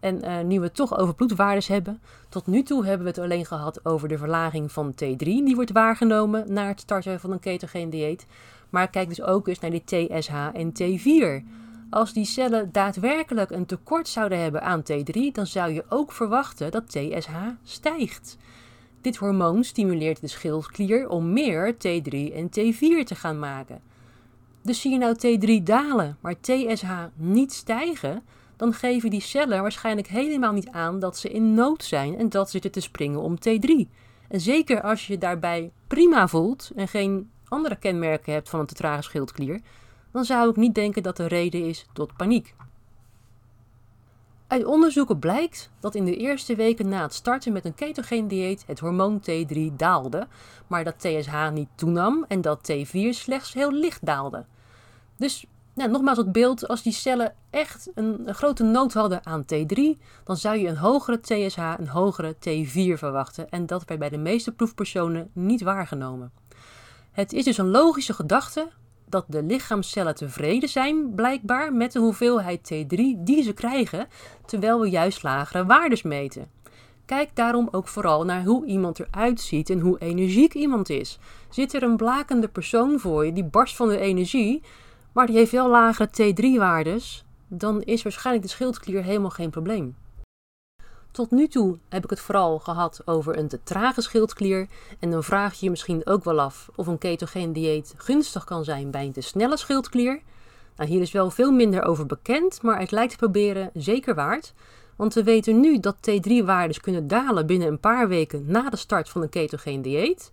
En 0.00 0.24
uh, 0.24 0.40
nu 0.40 0.58
we 0.58 0.64
het 0.64 0.74
toch 0.74 0.98
over 0.98 1.14
bloedwaardes 1.14 1.68
hebben, 1.68 2.00
tot 2.28 2.46
nu 2.46 2.62
toe 2.62 2.84
hebben 2.84 3.02
we 3.02 3.12
het 3.12 3.20
alleen 3.20 3.46
gehad 3.46 3.84
over 3.84 4.08
de 4.08 4.18
verlaging 4.18 4.72
van 4.72 4.92
T3 4.92 5.16
die 5.16 5.54
wordt 5.54 5.72
waargenomen 5.72 6.52
na 6.52 6.66
het 6.66 6.80
starten 6.80 7.20
van 7.20 7.30
een 7.30 7.40
ketogeen 7.40 7.90
dieet. 7.90 8.26
Maar 8.70 8.88
kijk 8.90 9.08
dus 9.08 9.22
ook 9.22 9.48
eens 9.48 9.58
naar 9.58 9.70
die 9.70 9.84
TSH 9.84 10.32
en 10.52 10.72
T4. 10.72 11.46
Als 11.92 12.12
die 12.12 12.24
cellen 12.24 12.72
daadwerkelijk 12.72 13.50
een 13.50 13.66
tekort 13.66 14.08
zouden 14.08 14.38
hebben 14.38 14.62
aan 14.62 14.82
T3, 14.82 15.32
dan 15.32 15.46
zou 15.46 15.72
je 15.72 15.84
ook 15.88 16.12
verwachten 16.12 16.70
dat 16.70 16.88
TSH 16.88 17.36
stijgt. 17.64 18.36
Dit 19.00 19.16
hormoon 19.16 19.64
stimuleert 19.64 20.20
de 20.20 20.28
schildklier 20.28 21.08
om 21.08 21.32
meer 21.32 21.74
T3 21.74 22.34
en 22.34 22.48
T4 22.48 23.04
te 23.04 23.14
gaan 23.14 23.38
maken. 23.38 23.80
Dus 24.62 24.80
zie 24.80 24.90
je 24.90 24.98
nou 24.98 25.16
T3 25.16 25.62
dalen, 25.62 26.16
maar 26.20 26.40
TSH 26.40 26.90
niet 27.14 27.52
stijgen, 27.52 28.22
dan 28.56 28.72
geven 28.72 29.10
die 29.10 29.20
cellen 29.20 29.62
waarschijnlijk 29.62 30.08
helemaal 30.08 30.52
niet 30.52 30.68
aan 30.68 30.98
dat 30.98 31.18
ze 31.18 31.28
in 31.28 31.54
nood 31.54 31.84
zijn 31.84 32.18
en 32.18 32.28
dat 32.28 32.44
ze 32.44 32.50
zitten 32.50 32.70
te 32.70 32.80
springen 32.80 33.20
om 33.20 33.36
T3. 33.38 33.88
En 34.28 34.40
zeker 34.40 34.82
als 34.82 35.06
je 35.06 35.12
je 35.12 35.18
daarbij 35.18 35.72
prima 35.86 36.28
voelt 36.28 36.70
en 36.76 36.88
geen 36.88 37.30
andere 37.48 37.76
kenmerken 37.76 38.32
hebt 38.32 38.48
van 38.48 38.60
een 38.60 38.66
te 38.66 38.74
trage 38.74 39.02
schildklier, 39.02 39.60
dan 40.12 40.24
zou 40.24 40.50
ik 40.50 40.56
niet 40.56 40.74
denken 40.74 41.02
dat 41.02 41.16
de 41.16 41.26
reden 41.26 41.68
is 41.68 41.86
tot 41.92 42.16
paniek. 42.16 42.54
Uit 44.46 44.64
onderzoeken 44.64 45.18
blijkt 45.18 45.70
dat 45.80 45.94
in 45.94 46.04
de 46.04 46.16
eerste 46.16 46.54
weken 46.54 46.88
na 46.88 47.02
het 47.02 47.14
starten 47.14 47.52
met 47.52 47.64
een 47.64 47.74
ketogeen 47.74 48.28
dieet 48.28 48.64
het 48.66 48.78
hormoon 48.78 49.20
T3 49.20 49.76
daalde, 49.76 50.26
maar 50.66 50.84
dat 50.84 50.98
TSH 50.98 51.50
niet 51.52 51.68
toenam 51.74 52.24
en 52.28 52.40
dat 52.40 52.72
T4 52.72 53.08
slechts 53.08 53.52
heel 53.52 53.72
licht 53.72 54.06
daalde. 54.06 54.44
Dus 55.16 55.46
nou, 55.74 55.90
nogmaals 55.90 56.18
het 56.18 56.32
beeld, 56.32 56.68
als 56.68 56.82
die 56.82 56.92
cellen 56.92 57.34
echt 57.50 57.90
een, 57.94 58.28
een, 58.28 58.34
grote 58.34 58.62
nood 58.62 58.92
hadden 58.92 59.26
aan 59.26 59.44
T3, 59.44 59.80
dan 60.24 60.36
zou 60.36 60.56
je 60.56 60.68
een 60.68 60.76
hogere 60.76 61.20
TSH, 61.20 61.74
een 61.78 61.88
hogere 61.88 62.34
T4 62.34 62.98
verwachten 62.98 63.50
en 63.50 63.66
dat 63.66 63.84
werd 63.84 64.00
bij 64.00 64.08
de 64.08 64.18
meeste 64.18 64.52
proefpersonen 64.52 65.30
niet 65.32 65.62
waargenomen. 65.62 66.32
Het 67.10 67.32
is 67.32 67.44
dus 67.44 67.58
een 67.58 67.70
logische 67.70 68.12
gedachte 68.12 68.68
dat 69.12 69.24
de 69.28 69.42
lichaamcellen 69.42 70.14
tevreden 70.14 70.68
zijn, 70.68 71.14
blijkbaar, 71.14 71.72
met 71.72 71.92
de 71.92 71.98
hoeveelheid 71.98 72.72
T3 72.72 72.96
die 73.18 73.42
ze 73.42 73.52
krijgen, 73.52 74.06
terwijl 74.46 74.80
we 74.80 74.90
juist 74.90 75.22
lagere 75.22 75.66
waardes 75.66 76.02
meten. 76.02 76.50
Kijk 77.04 77.30
daarom 77.34 77.68
ook 77.70 77.88
vooral 77.88 78.24
naar 78.24 78.44
hoe 78.44 78.66
iemand 78.66 79.00
eruit 79.00 79.40
ziet 79.40 79.70
en 79.70 79.80
hoe 79.80 79.98
energiek 79.98 80.54
iemand 80.54 80.90
is. 80.90 81.18
Zit 81.48 81.74
er 81.74 81.82
een 81.82 81.96
blakende 81.96 82.48
persoon 82.48 82.98
voor 82.98 83.26
je 83.26 83.32
die 83.32 83.44
barst 83.44 83.76
van 83.76 83.88
de 83.88 83.98
energie, 83.98 84.62
maar 85.12 85.26
die 85.26 85.36
heeft 85.36 85.52
wel 85.52 85.68
lagere 85.68 86.08
T3-waardes, 86.08 87.24
dan 87.48 87.82
is 87.82 88.02
waarschijnlijk 88.02 88.46
de 88.46 88.52
schildklier 88.52 89.02
helemaal 89.02 89.30
geen 89.30 89.50
probleem. 89.50 89.96
Tot 91.12 91.30
nu 91.30 91.48
toe 91.48 91.78
heb 91.88 92.04
ik 92.04 92.10
het 92.10 92.20
vooral 92.20 92.58
gehad 92.58 93.02
over 93.04 93.38
een 93.38 93.48
te 93.48 93.62
trage 93.62 94.00
schildklier. 94.00 94.68
En 94.98 95.10
dan 95.10 95.24
vraag 95.24 95.54
je 95.54 95.64
je 95.64 95.70
misschien 95.70 96.06
ook 96.06 96.24
wel 96.24 96.40
af 96.40 96.70
of 96.74 96.86
een 96.86 96.98
ketogeen 96.98 97.52
dieet 97.52 97.94
gunstig 97.96 98.44
kan 98.44 98.64
zijn 98.64 98.90
bij 98.90 99.04
een 99.04 99.12
te 99.12 99.20
snelle 99.20 99.56
schildklier. 99.56 100.22
Nou, 100.76 100.90
hier 100.90 101.00
is 101.00 101.12
wel 101.12 101.30
veel 101.30 101.52
minder 101.52 101.82
over 101.82 102.06
bekend, 102.06 102.62
maar 102.62 102.78
het 102.78 102.90
lijkt 102.90 103.10
te 103.10 103.16
proberen 103.18 103.70
zeker 103.74 104.14
waard. 104.14 104.52
Want 104.96 105.14
we 105.14 105.22
weten 105.22 105.60
nu 105.60 105.80
dat 105.80 105.96
T3-waardes 105.96 106.80
kunnen 106.80 107.08
dalen 107.08 107.46
binnen 107.46 107.68
een 107.68 107.80
paar 107.80 108.08
weken 108.08 108.44
na 108.46 108.70
de 108.70 108.76
start 108.76 109.08
van 109.08 109.22
een 109.22 109.28
ketogeen 109.28 109.82
dieet. 109.82 110.32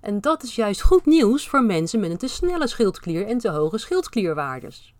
En 0.00 0.20
dat 0.20 0.42
is 0.42 0.54
juist 0.54 0.82
goed 0.82 1.06
nieuws 1.06 1.48
voor 1.48 1.64
mensen 1.64 2.00
met 2.00 2.10
een 2.10 2.16
te 2.16 2.28
snelle 2.28 2.66
schildklier 2.66 3.26
en 3.26 3.38
te 3.38 3.48
hoge 3.48 3.78
schildklierwaardes. 3.78 4.94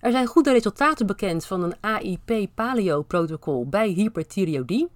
Er 0.00 0.10
zijn 0.10 0.26
goede 0.26 0.52
resultaten 0.52 1.06
bekend 1.06 1.46
van 1.46 1.62
een 1.62 1.74
AIP-paleo-protocol 1.80 3.66
bij 3.66 3.88
hyperthyreoïdie 3.88 4.88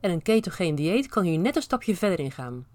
en 0.00 0.10
een 0.10 0.22
ketogeen 0.22 0.74
dieet 0.74 1.08
kan 1.08 1.24
hier 1.24 1.38
net 1.38 1.56
een 1.56 1.62
stapje 1.62 1.96
verder 1.96 2.20
in 2.20 2.30
gaan. 2.30 2.66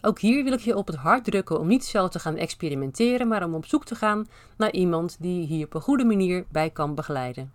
Ook 0.00 0.18
hier 0.20 0.44
wil 0.44 0.52
ik 0.52 0.60
je 0.60 0.76
op 0.76 0.86
het 0.86 0.96
hart 0.96 1.24
drukken 1.24 1.60
om 1.60 1.66
niet 1.66 1.84
zelf 1.84 2.10
te 2.10 2.18
gaan 2.18 2.36
experimenteren, 2.36 3.28
maar 3.28 3.44
om 3.44 3.54
op 3.54 3.66
zoek 3.66 3.84
te 3.84 3.94
gaan 3.94 4.26
naar 4.56 4.72
iemand 4.72 5.16
die 5.20 5.46
hier 5.46 5.64
op 5.64 5.74
een 5.74 5.80
goede 5.80 6.04
manier 6.04 6.44
bij 6.48 6.70
kan 6.70 6.94
begeleiden. 6.94 7.52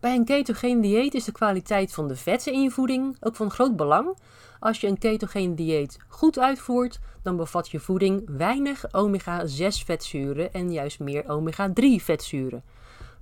Bij 0.00 0.14
een 0.14 0.24
ketogeen 0.24 0.80
dieet 0.80 1.14
is 1.14 1.24
de 1.24 1.32
kwaliteit 1.32 1.92
van 1.92 2.08
de 2.08 2.16
vetten 2.16 2.52
in 2.52 2.62
je 2.62 2.70
voeding 2.70 3.16
ook 3.20 3.36
van 3.36 3.50
groot 3.50 3.76
belang. 3.76 4.16
Als 4.60 4.80
je 4.80 4.86
een 4.86 4.98
ketogeen 4.98 5.54
dieet 5.54 5.98
goed 6.08 6.38
uitvoert, 6.38 6.98
dan 7.22 7.36
bevat 7.36 7.70
je 7.70 7.80
voeding 7.80 8.24
weinig 8.26 8.84
omega-6 8.92 9.84
vetzuren 9.84 10.52
en 10.52 10.72
juist 10.72 11.00
meer 11.00 11.24
omega-3 11.28 12.02
vetzuren. 12.02 12.62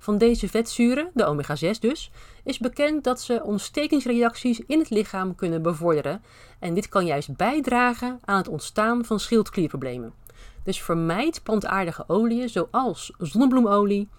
Van 0.03 0.17
deze 0.17 0.49
vetzuren, 0.49 1.09
de 1.13 1.25
omega-6 1.25 1.79
dus, 1.79 2.11
is 2.43 2.57
bekend 2.59 3.03
dat 3.03 3.21
ze 3.21 3.43
ontstekingsreacties 3.43 4.61
in 4.67 4.79
het 4.79 4.89
lichaam 4.89 5.35
kunnen 5.35 5.61
bevorderen. 5.61 6.23
En 6.59 6.73
dit 6.73 6.89
kan 6.89 7.05
juist 7.05 7.35
bijdragen 7.35 8.19
aan 8.25 8.37
het 8.37 8.47
ontstaan 8.47 9.05
van 9.05 9.19
schildklierproblemen. 9.19 10.13
Dus 10.63 10.81
vermijd 10.81 11.43
plantaardige 11.43 12.03
oliën 12.07 12.49
zoals 12.49 13.13
zonnebloemolie, 13.17 14.09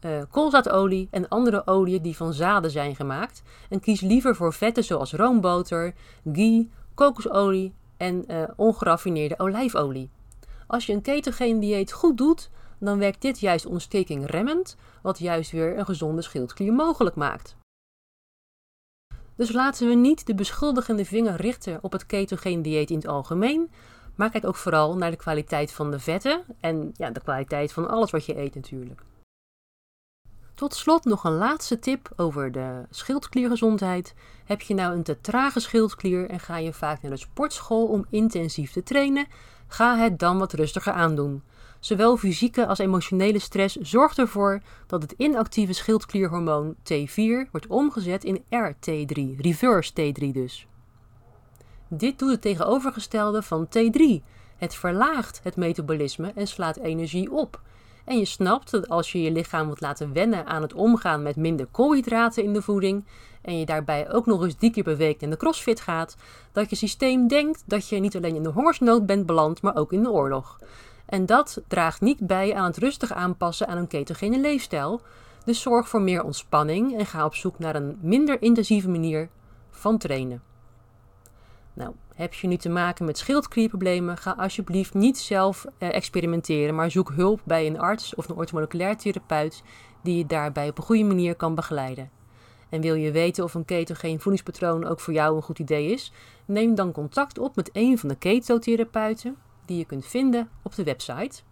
uh, 0.00 0.22
koolzaadolie 0.30 1.08
en 1.10 1.28
andere 1.28 1.66
oliën 1.66 2.02
die 2.02 2.16
van 2.16 2.32
zaden 2.32 2.70
zijn 2.70 2.96
gemaakt. 2.96 3.42
En 3.68 3.80
kies 3.80 4.00
liever 4.00 4.36
voor 4.36 4.52
vetten 4.52 4.84
zoals 4.84 5.12
roomboter, 5.12 5.94
ghee, 6.32 6.70
kokosolie 6.94 7.74
en 7.96 8.24
uh, 8.26 8.42
ongeraffineerde 8.56 9.38
olijfolie. 9.38 10.10
Als 10.66 10.86
je 10.86 10.92
een 10.92 11.02
ketogeen 11.02 11.60
dieet 11.60 11.92
goed 11.92 12.16
doet, 12.18 12.50
dan 12.84 12.98
werkt 12.98 13.20
dit 13.20 13.40
juist 13.40 13.66
ontsteking 13.66 14.26
remmend, 14.26 14.76
wat 15.02 15.18
juist 15.18 15.50
weer 15.50 15.78
een 15.78 15.84
gezonde 15.84 16.22
schildklier 16.22 16.72
mogelijk 16.72 17.16
maakt. 17.16 17.56
Dus 19.36 19.52
laten 19.52 19.88
we 19.88 19.94
niet 19.94 20.26
de 20.26 20.34
beschuldigende 20.34 21.04
vinger 21.04 21.36
richten 21.36 21.78
op 21.82 21.92
het 21.92 22.06
ketogeen 22.06 22.62
dieet 22.62 22.90
in 22.90 22.96
het 22.96 23.06
algemeen, 23.06 23.70
maar 24.14 24.30
kijk 24.30 24.46
ook 24.46 24.56
vooral 24.56 24.96
naar 24.96 25.10
de 25.10 25.16
kwaliteit 25.16 25.72
van 25.72 25.90
de 25.90 25.98
vetten 25.98 26.44
en 26.60 26.92
ja, 26.96 27.10
de 27.10 27.20
kwaliteit 27.20 27.72
van 27.72 27.88
alles 27.88 28.10
wat 28.10 28.26
je 28.26 28.38
eet 28.38 28.54
natuurlijk. 28.54 29.02
Tot 30.54 30.74
slot 30.74 31.04
nog 31.04 31.24
een 31.24 31.36
laatste 31.36 31.78
tip 31.78 32.12
over 32.16 32.52
de 32.52 32.86
schildkliergezondheid. 32.90 34.14
Heb 34.44 34.60
je 34.60 34.74
nou 34.74 34.94
een 34.94 35.02
te 35.02 35.20
trage 35.20 35.60
schildklier 35.60 36.30
en 36.30 36.40
ga 36.40 36.56
je 36.56 36.72
vaak 36.72 37.02
naar 37.02 37.10
de 37.10 37.16
sportschool 37.16 37.86
om 37.86 38.06
intensief 38.10 38.72
te 38.72 38.82
trainen? 38.82 39.26
Ga 39.66 39.96
het 39.96 40.18
dan 40.18 40.38
wat 40.38 40.52
rustiger 40.52 40.92
aandoen. 40.92 41.42
Zowel 41.82 42.16
fysieke 42.16 42.66
als 42.66 42.78
emotionele 42.78 43.38
stress 43.38 43.76
zorgt 43.76 44.18
ervoor 44.18 44.60
dat 44.86 45.02
het 45.02 45.14
inactieve 45.16 45.72
schildklierhormoon 45.72 46.74
T4 46.74 47.50
wordt 47.50 47.66
omgezet 47.66 48.24
in 48.24 48.38
RT3, 48.38 49.40
reverse 49.40 49.92
T3 49.92 50.30
dus. 50.32 50.66
Dit 51.88 52.18
doet 52.18 52.30
het 52.30 52.40
tegenovergestelde 52.40 53.42
van 53.42 53.66
T3. 53.66 54.24
Het 54.56 54.74
verlaagt 54.74 55.40
het 55.42 55.56
metabolisme 55.56 56.32
en 56.34 56.46
slaat 56.46 56.76
energie 56.76 57.32
op. 57.32 57.60
En 58.04 58.18
je 58.18 58.24
snapt 58.24 58.70
dat 58.70 58.88
als 58.88 59.12
je 59.12 59.22
je 59.22 59.32
lichaam 59.32 59.66
wilt 59.66 59.80
laten 59.80 60.12
wennen 60.12 60.46
aan 60.46 60.62
het 60.62 60.74
omgaan 60.74 61.22
met 61.22 61.36
minder 61.36 61.66
koolhydraten 61.66 62.44
in 62.44 62.52
de 62.52 62.62
voeding 62.62 63.04
en 63.40 63.58
je 63.58 63.66
daarbij 63.66 64.12
ook 64.12 64.26
nog 64.26 64.42
eens 64.42 64.54
drie 64.54 64.70
keer 64.70 64.82
per 64.82 65.22
in 65.22 65.30
de 65.30 65.36
crossfit 65.36 65.80
gaat, 65.80 66.16
dat 66.52 66.70
je 66.70 66.76
systeem 66.76 67.28
denkt 67.28 67.62
dat 67.66 67.88
je 67.88 67.98
niet 67.98 68.16
alleen 68.16 68.34
in 68.34 68.42
de 68.42 68.48
hongersnood 68.48 69.06
bent 69.06 69.26
beland, 69.26 69.62
maar 69.62 69.76
ook 69.76 69.92
in 69.92 70.02
de 70.02 70.10
oorlog. 70.10 70.58
En 71.12 71.26
dat 71.26 71.62
draagt 71.68 72.00
niet 72.00 72.26
bij 72.26 72.54
aan 72.54 72.64
het 72.64 72.76
rustig 72.76 73.12
aanpassen 73.12 73.66
aan 73.68 73.76
een 73.76 73.86
ketogene 73.86 74.40
leefstijl. 74.40 75.00
Dus 75.44 75.60
zorg 75.60 75.88
voor 75.88 76.00
meer 76.00 76.22
ontspanning 76.22 76.98
en 76.98 77.06
ga 77.06 77.24
op 77.24 77.34
zoek 77.34 77.58
naar 77.58 77.74
een 77.74 77.98
minder 78.00 78.42
intensieve 78.42 78.88
manier 78.88 79.28
van 79.70 79.98
trainen. 79.98 80.42
Nou, 81.72 81.94
heb 82.14 82.34
je 82.34 82.46
nu 82.46 82.56
te 82.56 82.68
maken 82.68 83.04
met 83.04 83.18
schildklierproblemen, 83.18 84.16
ga 84.16 84.30
alsjeblieft 84.30 84.94
niet 84.94 85.18
zelf 85.18 85.66
eh, 85.78 85.94
experimenteren, 85.94 86.74
maar 86.74 86.90
zoek 86.90 87.12
hulp 87.14 87.40
bij 87.44 87.66
een 87.66 87.80
arts 87.80 88.14
of 88.14 88.28
een 88.28 88.36
orthomoleculair 88.36 88.96
therapeut 88.96 89.62
die 90.02 90.16
je 90.16 90.26
daarbij 90.26 90.68
op 90.68 90.78
een 90.78 90.84
goede 90.84 91.04
manier 91.04 91.34
kan 91.34 91.54
begeleiden. 91.54 92.10
En 92.68 92.80
wil 92.80 92.94
je 92.94 93.10
weten 93.10 93.44
of 93.44 93.54
een 93.54 93.64
ketogeen 93.64 94.20
voedingspatroon 94.20 94.84
ook 94.84 95.00
voor 95.00 95.14
jou 95.14 95.36
een 95.36 95.42
goed 95.42 95.58
idee 95.58 95.90
is? 95.90 96.12
Neem 96.44 96.74
dan 96.74 96.92
contact 96.92 97.38
op 97.38 97.56
met 97.56 97.70
een 97.72 97.98
van 97.98 98.08
de 98.08 98.16
ketotherapeuten 98.16 99.36
die 99.66 99.78
je 99.78 99.84
kunt 99.84 100.06
vinden 100.06 100.48
op 100.62 100.74
de 100.74 100.84
website. 100.84 101.42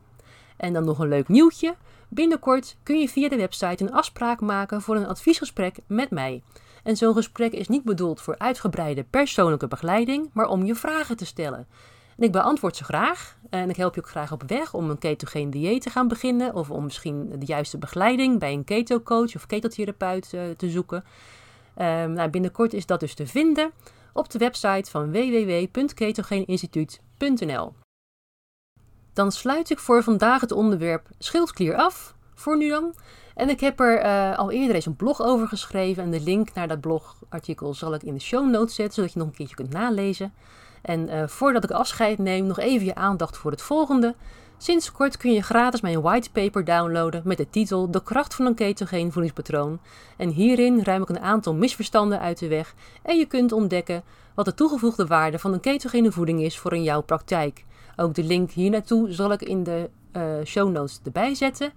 En 0.57 0.73
dan 0.73 0.85
nog 0.85 0.99
een 0.99 1.09
leuk 1.09 1.29
nieuwtje. 1.29 1.75
Binnenkort 2.09 2.76
kun 2.83 2.99
je 2.99 3.09
via 3.09 3.29
de 3.29 3.37
website 3.37 3.85
een 3.85 3.93
afspraak 3.93 4.40
maken 4.40 4.83
voor 4.83 4.97
een 4.97 5.07
adviesgesprek 5.07 5.79
met 5.87 6.11
mij. 6.11 6.43
En 6.83 6.97
zo'n 6.97 7.14
gesprek 7.14 7.52
is 7.52 7.69
niet 7.69 7.85
bedoeld 7.85 8.21
voor 8.21 8.38
uitgebreide 8.38 9.05
persoonlijke 9.05 9.69
begeleiding, 9.69 10.31
maar 10.33 10.47
om 10.47 10.64
je 10.64 10.75
vragen 10.75 11.17
te 11.17 11.26
stellen. 11.26 11.67
En 12.17 12.26
ik 12.26 12.33
beantwoord 12.33 12.76
ze 12.76 12.85
graag 12.85 13.38
en 13.50 13.71
ik 13.71 13.76
help 13.76 13.95
je 13.95 14.00
ook 14.00 14.09
graag 14.09 14.33
op 14.33 14.43
weg 14.47 14.75
om 14.75 14.90
een 14.90 14.99
ketogeen 14.99 15.50
dieet 15.50 15.83
te 15.83 15.90
gaan 15.90 16.09
beginnen 16.09 16.55
of 16.55 16.71
om 16.71 16.85
misschien 16.85 17.33
de 17.38 17.47
juiste 17.47 17.79
begeleiding 17.79 18.38
bij 18.38 18.52
een 18.52 18.64
keto-coach 18.64 19.35
of 19.35 19.47
ketotherapeut 19.47 20.33
uh, 20.35 20.43
te 20.57 20.71
zoeken. 20.71 21.05
Um, 21.76 22.12
nou, 22.12 22.31
binnenkort 22.31 22.73
is 22.73 22.87
dat 22.87 23.00
dus 23.00 23.14
te 23.14 23.26
vinden 23.26 23.71
op 24.12 24.31
de 24.31 24.38
website 24.38 24.90
van 24.90 25.12
www.ketogeeninstituut.nl. 25.12 27.73
Dan 29.12 29.33
sluit 29.33 29.71
ik 29.71 29.79
voor 29.79 30.02
vandaag 30.02 30.40
het 30.40 30.52
onderwerp 30.52 31.09
schildklier 31.19 31.76
af, 31.76 32.14
voor 32.35 32.57
nu 32.57 32.69
dan. 32.69 32.95
En 33.35 33.49
ik 33.49 33.61
heb 33.61 33.81
er 33.81 34.05
uh, 34.05 34.38
al 34.38 34.50
eerder 34.50 34.75
eens 34.75 34.87
een 34.87 34.97
blog 34.97 35.23
over 35.23 35.49
geschreven. 35.49 36.02
En 36.02 36.11
de 36.11 36.21
link 36.21 36.55
naar 36.55 36.69
dat 36.69 36.81
blogartikel 36.81 37.75
zal 37.75 37.95
ik 37.95 38.02
in 38.02 38.14
de 38.14 38.21
show 38.21 38.50
notes 38.50 38.75
zetten, 38.75 38.95
zodat 38.95 39.12
je 39.12 39.19
nog 39.19 39.29
een 39.29 39.35
keertje 39.35 39.57
kunt 39.57 39.73
nalezen. 39.73 40.33
En 40.83 41.09
uh, 41.09 41.26
voordat 41.26 41.64
ik 41.64 41.71
afscheid 41.71 42.19
neem, 42.19 42.47
nog 42.47 42.59
even 42.59 42.87
je 42.87 42.95
aandacht 42.95 43.37
voor 43.37 43.50
het 43.50 43.62
volgende. 43.62 44.14
Sinds 44.57 44.93
kort 44.93 45.17
kun 45.17 45.33
je 45.33 45.43
gratis 45.43 45.81
mijn 45.81 46.00
whitepaper 46.00 46.64
downloaden 46.64 47.23
met 47.25 47.37
de 47.37 47.50
titel 47.50 47.90
De 47.90 48.02
kracht 48.02 48.35
van 48.35 48.47
een 48.47 48.55
ketogeen 48.55 49.12
voedingspatroon. 49.12 49.81
En 50.17 50.29
hierin 50.29 50.85
ruim 50.85 51.02
ik 51.02 51.09
een 51.09 51.21
aantal 51.21 51.55
misverstanden 51.55 52.21
uit 52.21 52.38
de 52.38 52.49
weg 52.49 52.75
en 53.02 53.17
je 53.17 53.26
kunt 53.26 53.52
ontdekken 53.52 54.02
wat 54.35 54.45
de 54.45 54.55
toegevoegde 54.55 55.07
waarde 55.07 55.38
van 55.38 55.52
een 55.52 55.61
ketogene 55.61 56.12
voeding 56.12 56.43
is 56.43 56.59
voor 56.59 56.75
in 56.75 56.83
jouw 56.83 57.00
praktijk. 57.00 57.64
Ook 57.97 58.14
de 58.14 58.25
link 58.25 58.50
hier 58.50 58.70
naartoe 58.70 59.12
zal 59.12 59.32
ik 59.32 59.42
in 59.42 59.62
de 59.62 59.90
uh, 60.12 60.23
show 60.44 60.70
notes 60.70 61.00
erbij 61.04 61.35
zetten. 61.35 61.73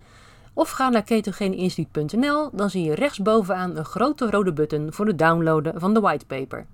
Of 0.53 0.69
ga 0.69 0.89
naar 0.89 1.03
ketogeeninstituut.nl, 1.03 2.49
dan 2.51 2.69
zie 2.69 2.83
je 2.83 2.95
rechtsbovenaan 2.95 3.77
een 3.77 3.85
grote 3.85 4.29
rode 4.29 4.53
button 4.53 4.93
voor 4.93 5.07
het 5.07 5.19
downloaden 5.19 5.79
van 5.79 5.93
de 5.93 5.99
whitepaper. 5.99 6.65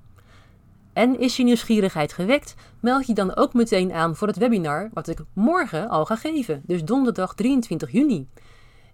En 0.93 1.19
is 1.19 1.37
je 1.37 1.43
nieuwsgierigheid 1.43 2.13
gewekt, 2.13 2.55
meld 2.79 3.07
je 3.07 3.13
dan 3.13 3.35
ook 3.35 3.53
meteen 3.53 3.93
aan 3.93 4.15
voor 4.15 4.27
het 4.27 4.37
webinar 4.37 4.89
wat 4.93 5.07
ik 5.07 5.19
morgen 5.33 5.89
al 5.89 6.05
ga 6.05 6.15
geven, 6.15 6.61
dus 6.65 6.83
donderdag 6.83 7.35
23 7.35 7.91
juni. 7.91 8.27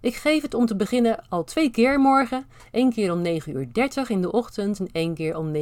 Ik 0.01 0.15
geef 0.15 0.41
het 0.41 0.53
om 0.53 0.65
te 0.65 0.75
beginnen 0.75 1.23
al 1.29 1.43
twee 1.43 1.69
keer 1.69 1.99
morgen, 1.99 2.45
één 2.71 2.89
keer 2.93 3.11
om 3.11 3.25
9.30 3.25 3.31
uur 3.47 3.67
in 4.07 4.21
de 4.21 4.31
ochtend 4.31 4.79
en 4.79 4.89
één 4.91 5.13
keer 5.13 5.37
om 5.37 5.53
19.30 5.53 5.59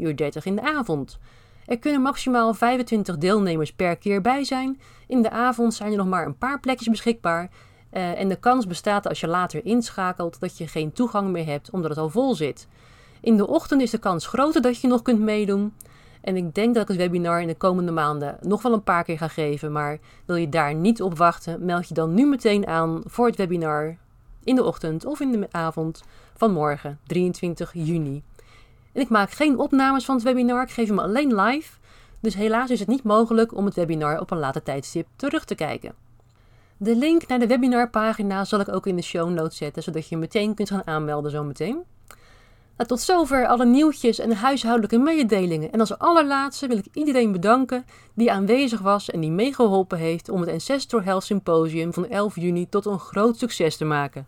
uur 0.00 0.46
in 0.46 0.54
de 0.54 0.62
avond. 0.62 1.18
Er 1.66 1.78
kunnen 1.78 2.02
maximaal 2.02 2.54
25 2.54 3.18
deelnemers 3.18 3.72
per 3.72 3.96
keer 3.96 4.20
bij 4.20 4.44
zijn. 4.44 4.80
In 5.06 5.22
de 5.22 5.30
avond 5.30 5.74
zijn 5.74 5.90
er 5.90 5.96
nog 5.96 6.06
maar 6.06 6.26
een 6.26 6.38
paar 6.38 6.60
plekjes 6.60 6.88
beschikbaar. 6.88 7.50
Uh, 7.92 8.20
en 8.20 8.28
de 8.28 8.36
kans 8.36 8.66
bestaat 8.66 9.08
als 9.08 9.20
je 9.20 9.26
later 9.26 9.64
inschakelt 9.64 10.40
dat 10.40 10.58
je 10.58 10.68
geen 10.68 10.92
toegang 10.92 11.28
meer 11.28 11.46
hebt 11.46 11.70
omdat 11.70 11.90
het 11.90 11.98
al 11.98 12.08
vol 12.08 12.34
zit. 12.34 12.68
In 13.20 13.36
de 13.36 13.46
ochtend 13.46 13.80
is 13.80 13.90
de 13.90 13.98
kans 13.98 14.26
groter 14.26 14.62
dat 14.62 14.80
je 14.80 14.88
nog 14.88 15.02
kunt 15.02 15.20
meedoen. 15.20 15.74
En 16.20 16.36
ik 16.36 16.54
denk 16.54 16.74
dat 16.74 16.82
ik 16.82 16.88
het 16.88 16.96
webinar 16.96 17.40
in 17.40 17.46
de 17.46 17.54
komende 17.54 17.92
maanden 17.92 18.38
nog 18.40 18.62
wel 18.62 18.72
een 18.72 18.82
paar 18.82 19.04
keer 19.04 19.18
ga 19.18 19.28
geven. 19.28 19.72
Maar 19.72 19.98
wil 20.24 20.36
je 20.36 20.48
daar 20.48 20.74
niet 20.74 21.02
op 21.02 21.18
wachten, 21.18 21.64
meld 21.64 21.88
je 21.88 21.94
dan 21.94 22.14
nu 22.14 22.26
meteen 22.26 22.66
aan 22.66 23.02
voor 23.06 23.26
het 23.26 23.36
webinar 23.36 23.96
in 24.44 24.54
de 24.54 24.64
ochtend 24.64 25.04
of 25.04 25.20
in 25.20 25.32
de 25.32 25.48
avond 25.50 26.02
van 26.36 26.52
morgen, 26.52 26.98
23 27.06 27.70
juni. 27.74 28.22
En 28.94 29.00
ik 29.00 29.08
maak 29.08 29.30
geen 29.30 29.58
opnames 29.58 30.04
van 30.04 30.14
het 30.14 30.24
webinar, 30.24 30.62
ik 30.62 30.70
geef 30.70 30.88
hem 30.88 30.98
alleen 30.98 31.34
live. 31.34 31.78
Dus 32.20 32.34
helaas 32.34 32.70
is 32.70 32.78
het 32.78 32.88
niet 32.88 33.02
mogelijk 33.02 33.54
om 33.54 33.64
het 33.64 33.74
webinar 33.74 34.20
op 34.20 34.30
een 34.30 34.38
later 34.38 34.62
tijdstip 34.62 35.06
terug 35.16 35.44
te 35.44 35.54
kijken. 35.54 35.94
De 36.76 36.96
link 36.96 37.26
naar 37.26 37.38
de 37.38 37.46
webinarpagina 37.46 38.44
zal 38.44 38.60
ik 38.60 38.68
ook 38.68 38.86
in 38.86 38.96
de 38.96 39.02
show 39.02 39.30
notes 39.30 39.56
zetten, 39.56 39.82
zodat 39.82 40.08
je 40.08 40.16
meteen 40.16 40.54
kunt 40.54 40.70
gaan 40.70 40.86
aanmelden 40.86 41.30
zometeen. 41.30 41.82
Nou, 42.76 42.88
tot 42.88 43.00
zover 43.00 43.46
alle 43.46 43.64
nieuwtjes 43.64 44.18
en 44.18 44.32
huishoudelijke 44.32 44.98
mededelingen. 44.98 45.72
En 45.72 45.80
als 45.80 45.98
allerlaatste 45.98 46.66
wil 46.66 46.76
ik 46.76 46.86
iedereen 46.92 47.32
bedanken 47.32 47.84
die 48.14 48.32
aanwezig 48.32 48.80
was 48.80 49.10
en 49.10 49.20
die 49.20 49.30
meegeholpen 49.30 49.98
heeft 49.98 50.28
om 50.28 50.40
het 50.40 50.50
Ancestral 50.50 51.02
Health 51.02 51.24
Symposium 51.24 51.92
van 51.92 52.08
11 52.08 52.36
juni 52.36 52.68
tot 52.68 52.86
een 52.86 52.98
groot 52.98 53.38
succes 53.38 53.76
te 53.76 53.84
maken. 53.84 54.26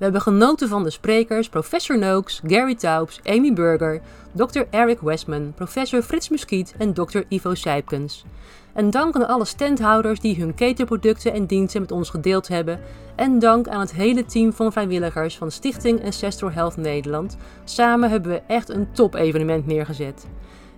We 0.00 0.06
hebben 0.06 0.24
genoten 0.24 0.68
van 0.68 0.82
de 0.82 0.90
sprekers 0.90 1.48
Professor 1.48 1.98
Noakes, 1.98 2.40
Gary 2.46 2.74
Taubes, 2.74 3.20
Amy 3.24 3.52
Burger, 3.52 4.00
Dr. 4.32 4.60
Eric 4.70 5.00
Westman, 5.00 5.52
Professor 5.54 6.02
Frits 6.02 6.28
Muskiet 6.28 6.74
en 6.78 6.92
Dr. 6.94 7.20
Ivo 7.28 7.54
Sijpkens. 7.54 8.24
En 8.72 8.90
dank 8.90 9.14
aan 9.14 9.28
alle 9.28 9.44
standhouders 9.44 10.20
die 10.20 10.36
hun 10.36 10.54
ketenproducten 10.54 11.32
en 11.32 11.46
diensten 11.46 11.80
met 11.80 11.92
ons 11.92 12.10
gedeeld 12.10 12.48
hebben. 12.48 12.80
En 13.16 13.38
dank 13.38 13.68
aan 13.68 13.80
het 13.80 13.92
hele 13.92 14.24
team 14.24 14.52
van 14.52 14.72
vrijwilligers 14.72 15.36
van 15.36 15.50
Stichting 15.50 16.04
Ancestral 16.04 16.50
Health 16.50 16.76
Nederland. 16.76 17.36
Samen 17.64 18.10
hebben 18.10 18.30
we 18.30 18.42
echt 18.46 18.68
een 18.68 18.92
top 18.92 19.14
evenement 19.14 19.66
neergezet. 19.66 20.26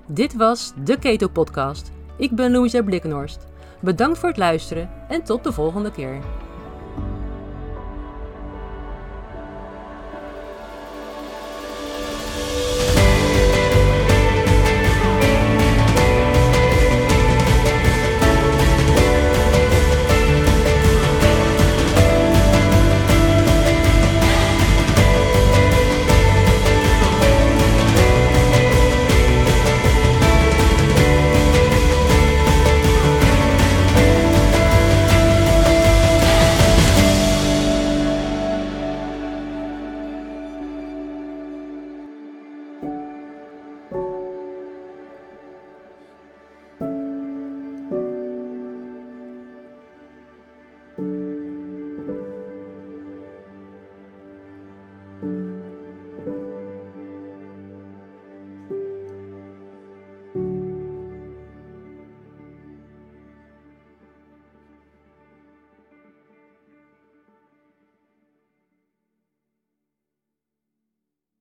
Dit 0.06 0.36
was 0.36 0.72
de 0.84 0.98
Keto 0.98 1.28
Podcast. 1.28 1.90
Ik 2.16 2.30
ben 2.30 2.52
Louisa 2.52 2.82
Blikkenhorst. 2.82 3.46
Bedankt 3.80 4.18
voor 4.18 4.28
het 4.28 4.38
luisteren 4.38 4.90
en 5.08 5.22
tot 5.22 5.44
de 5.44 5.52
volgende 5.52 5.90
keer. 5.90 6.20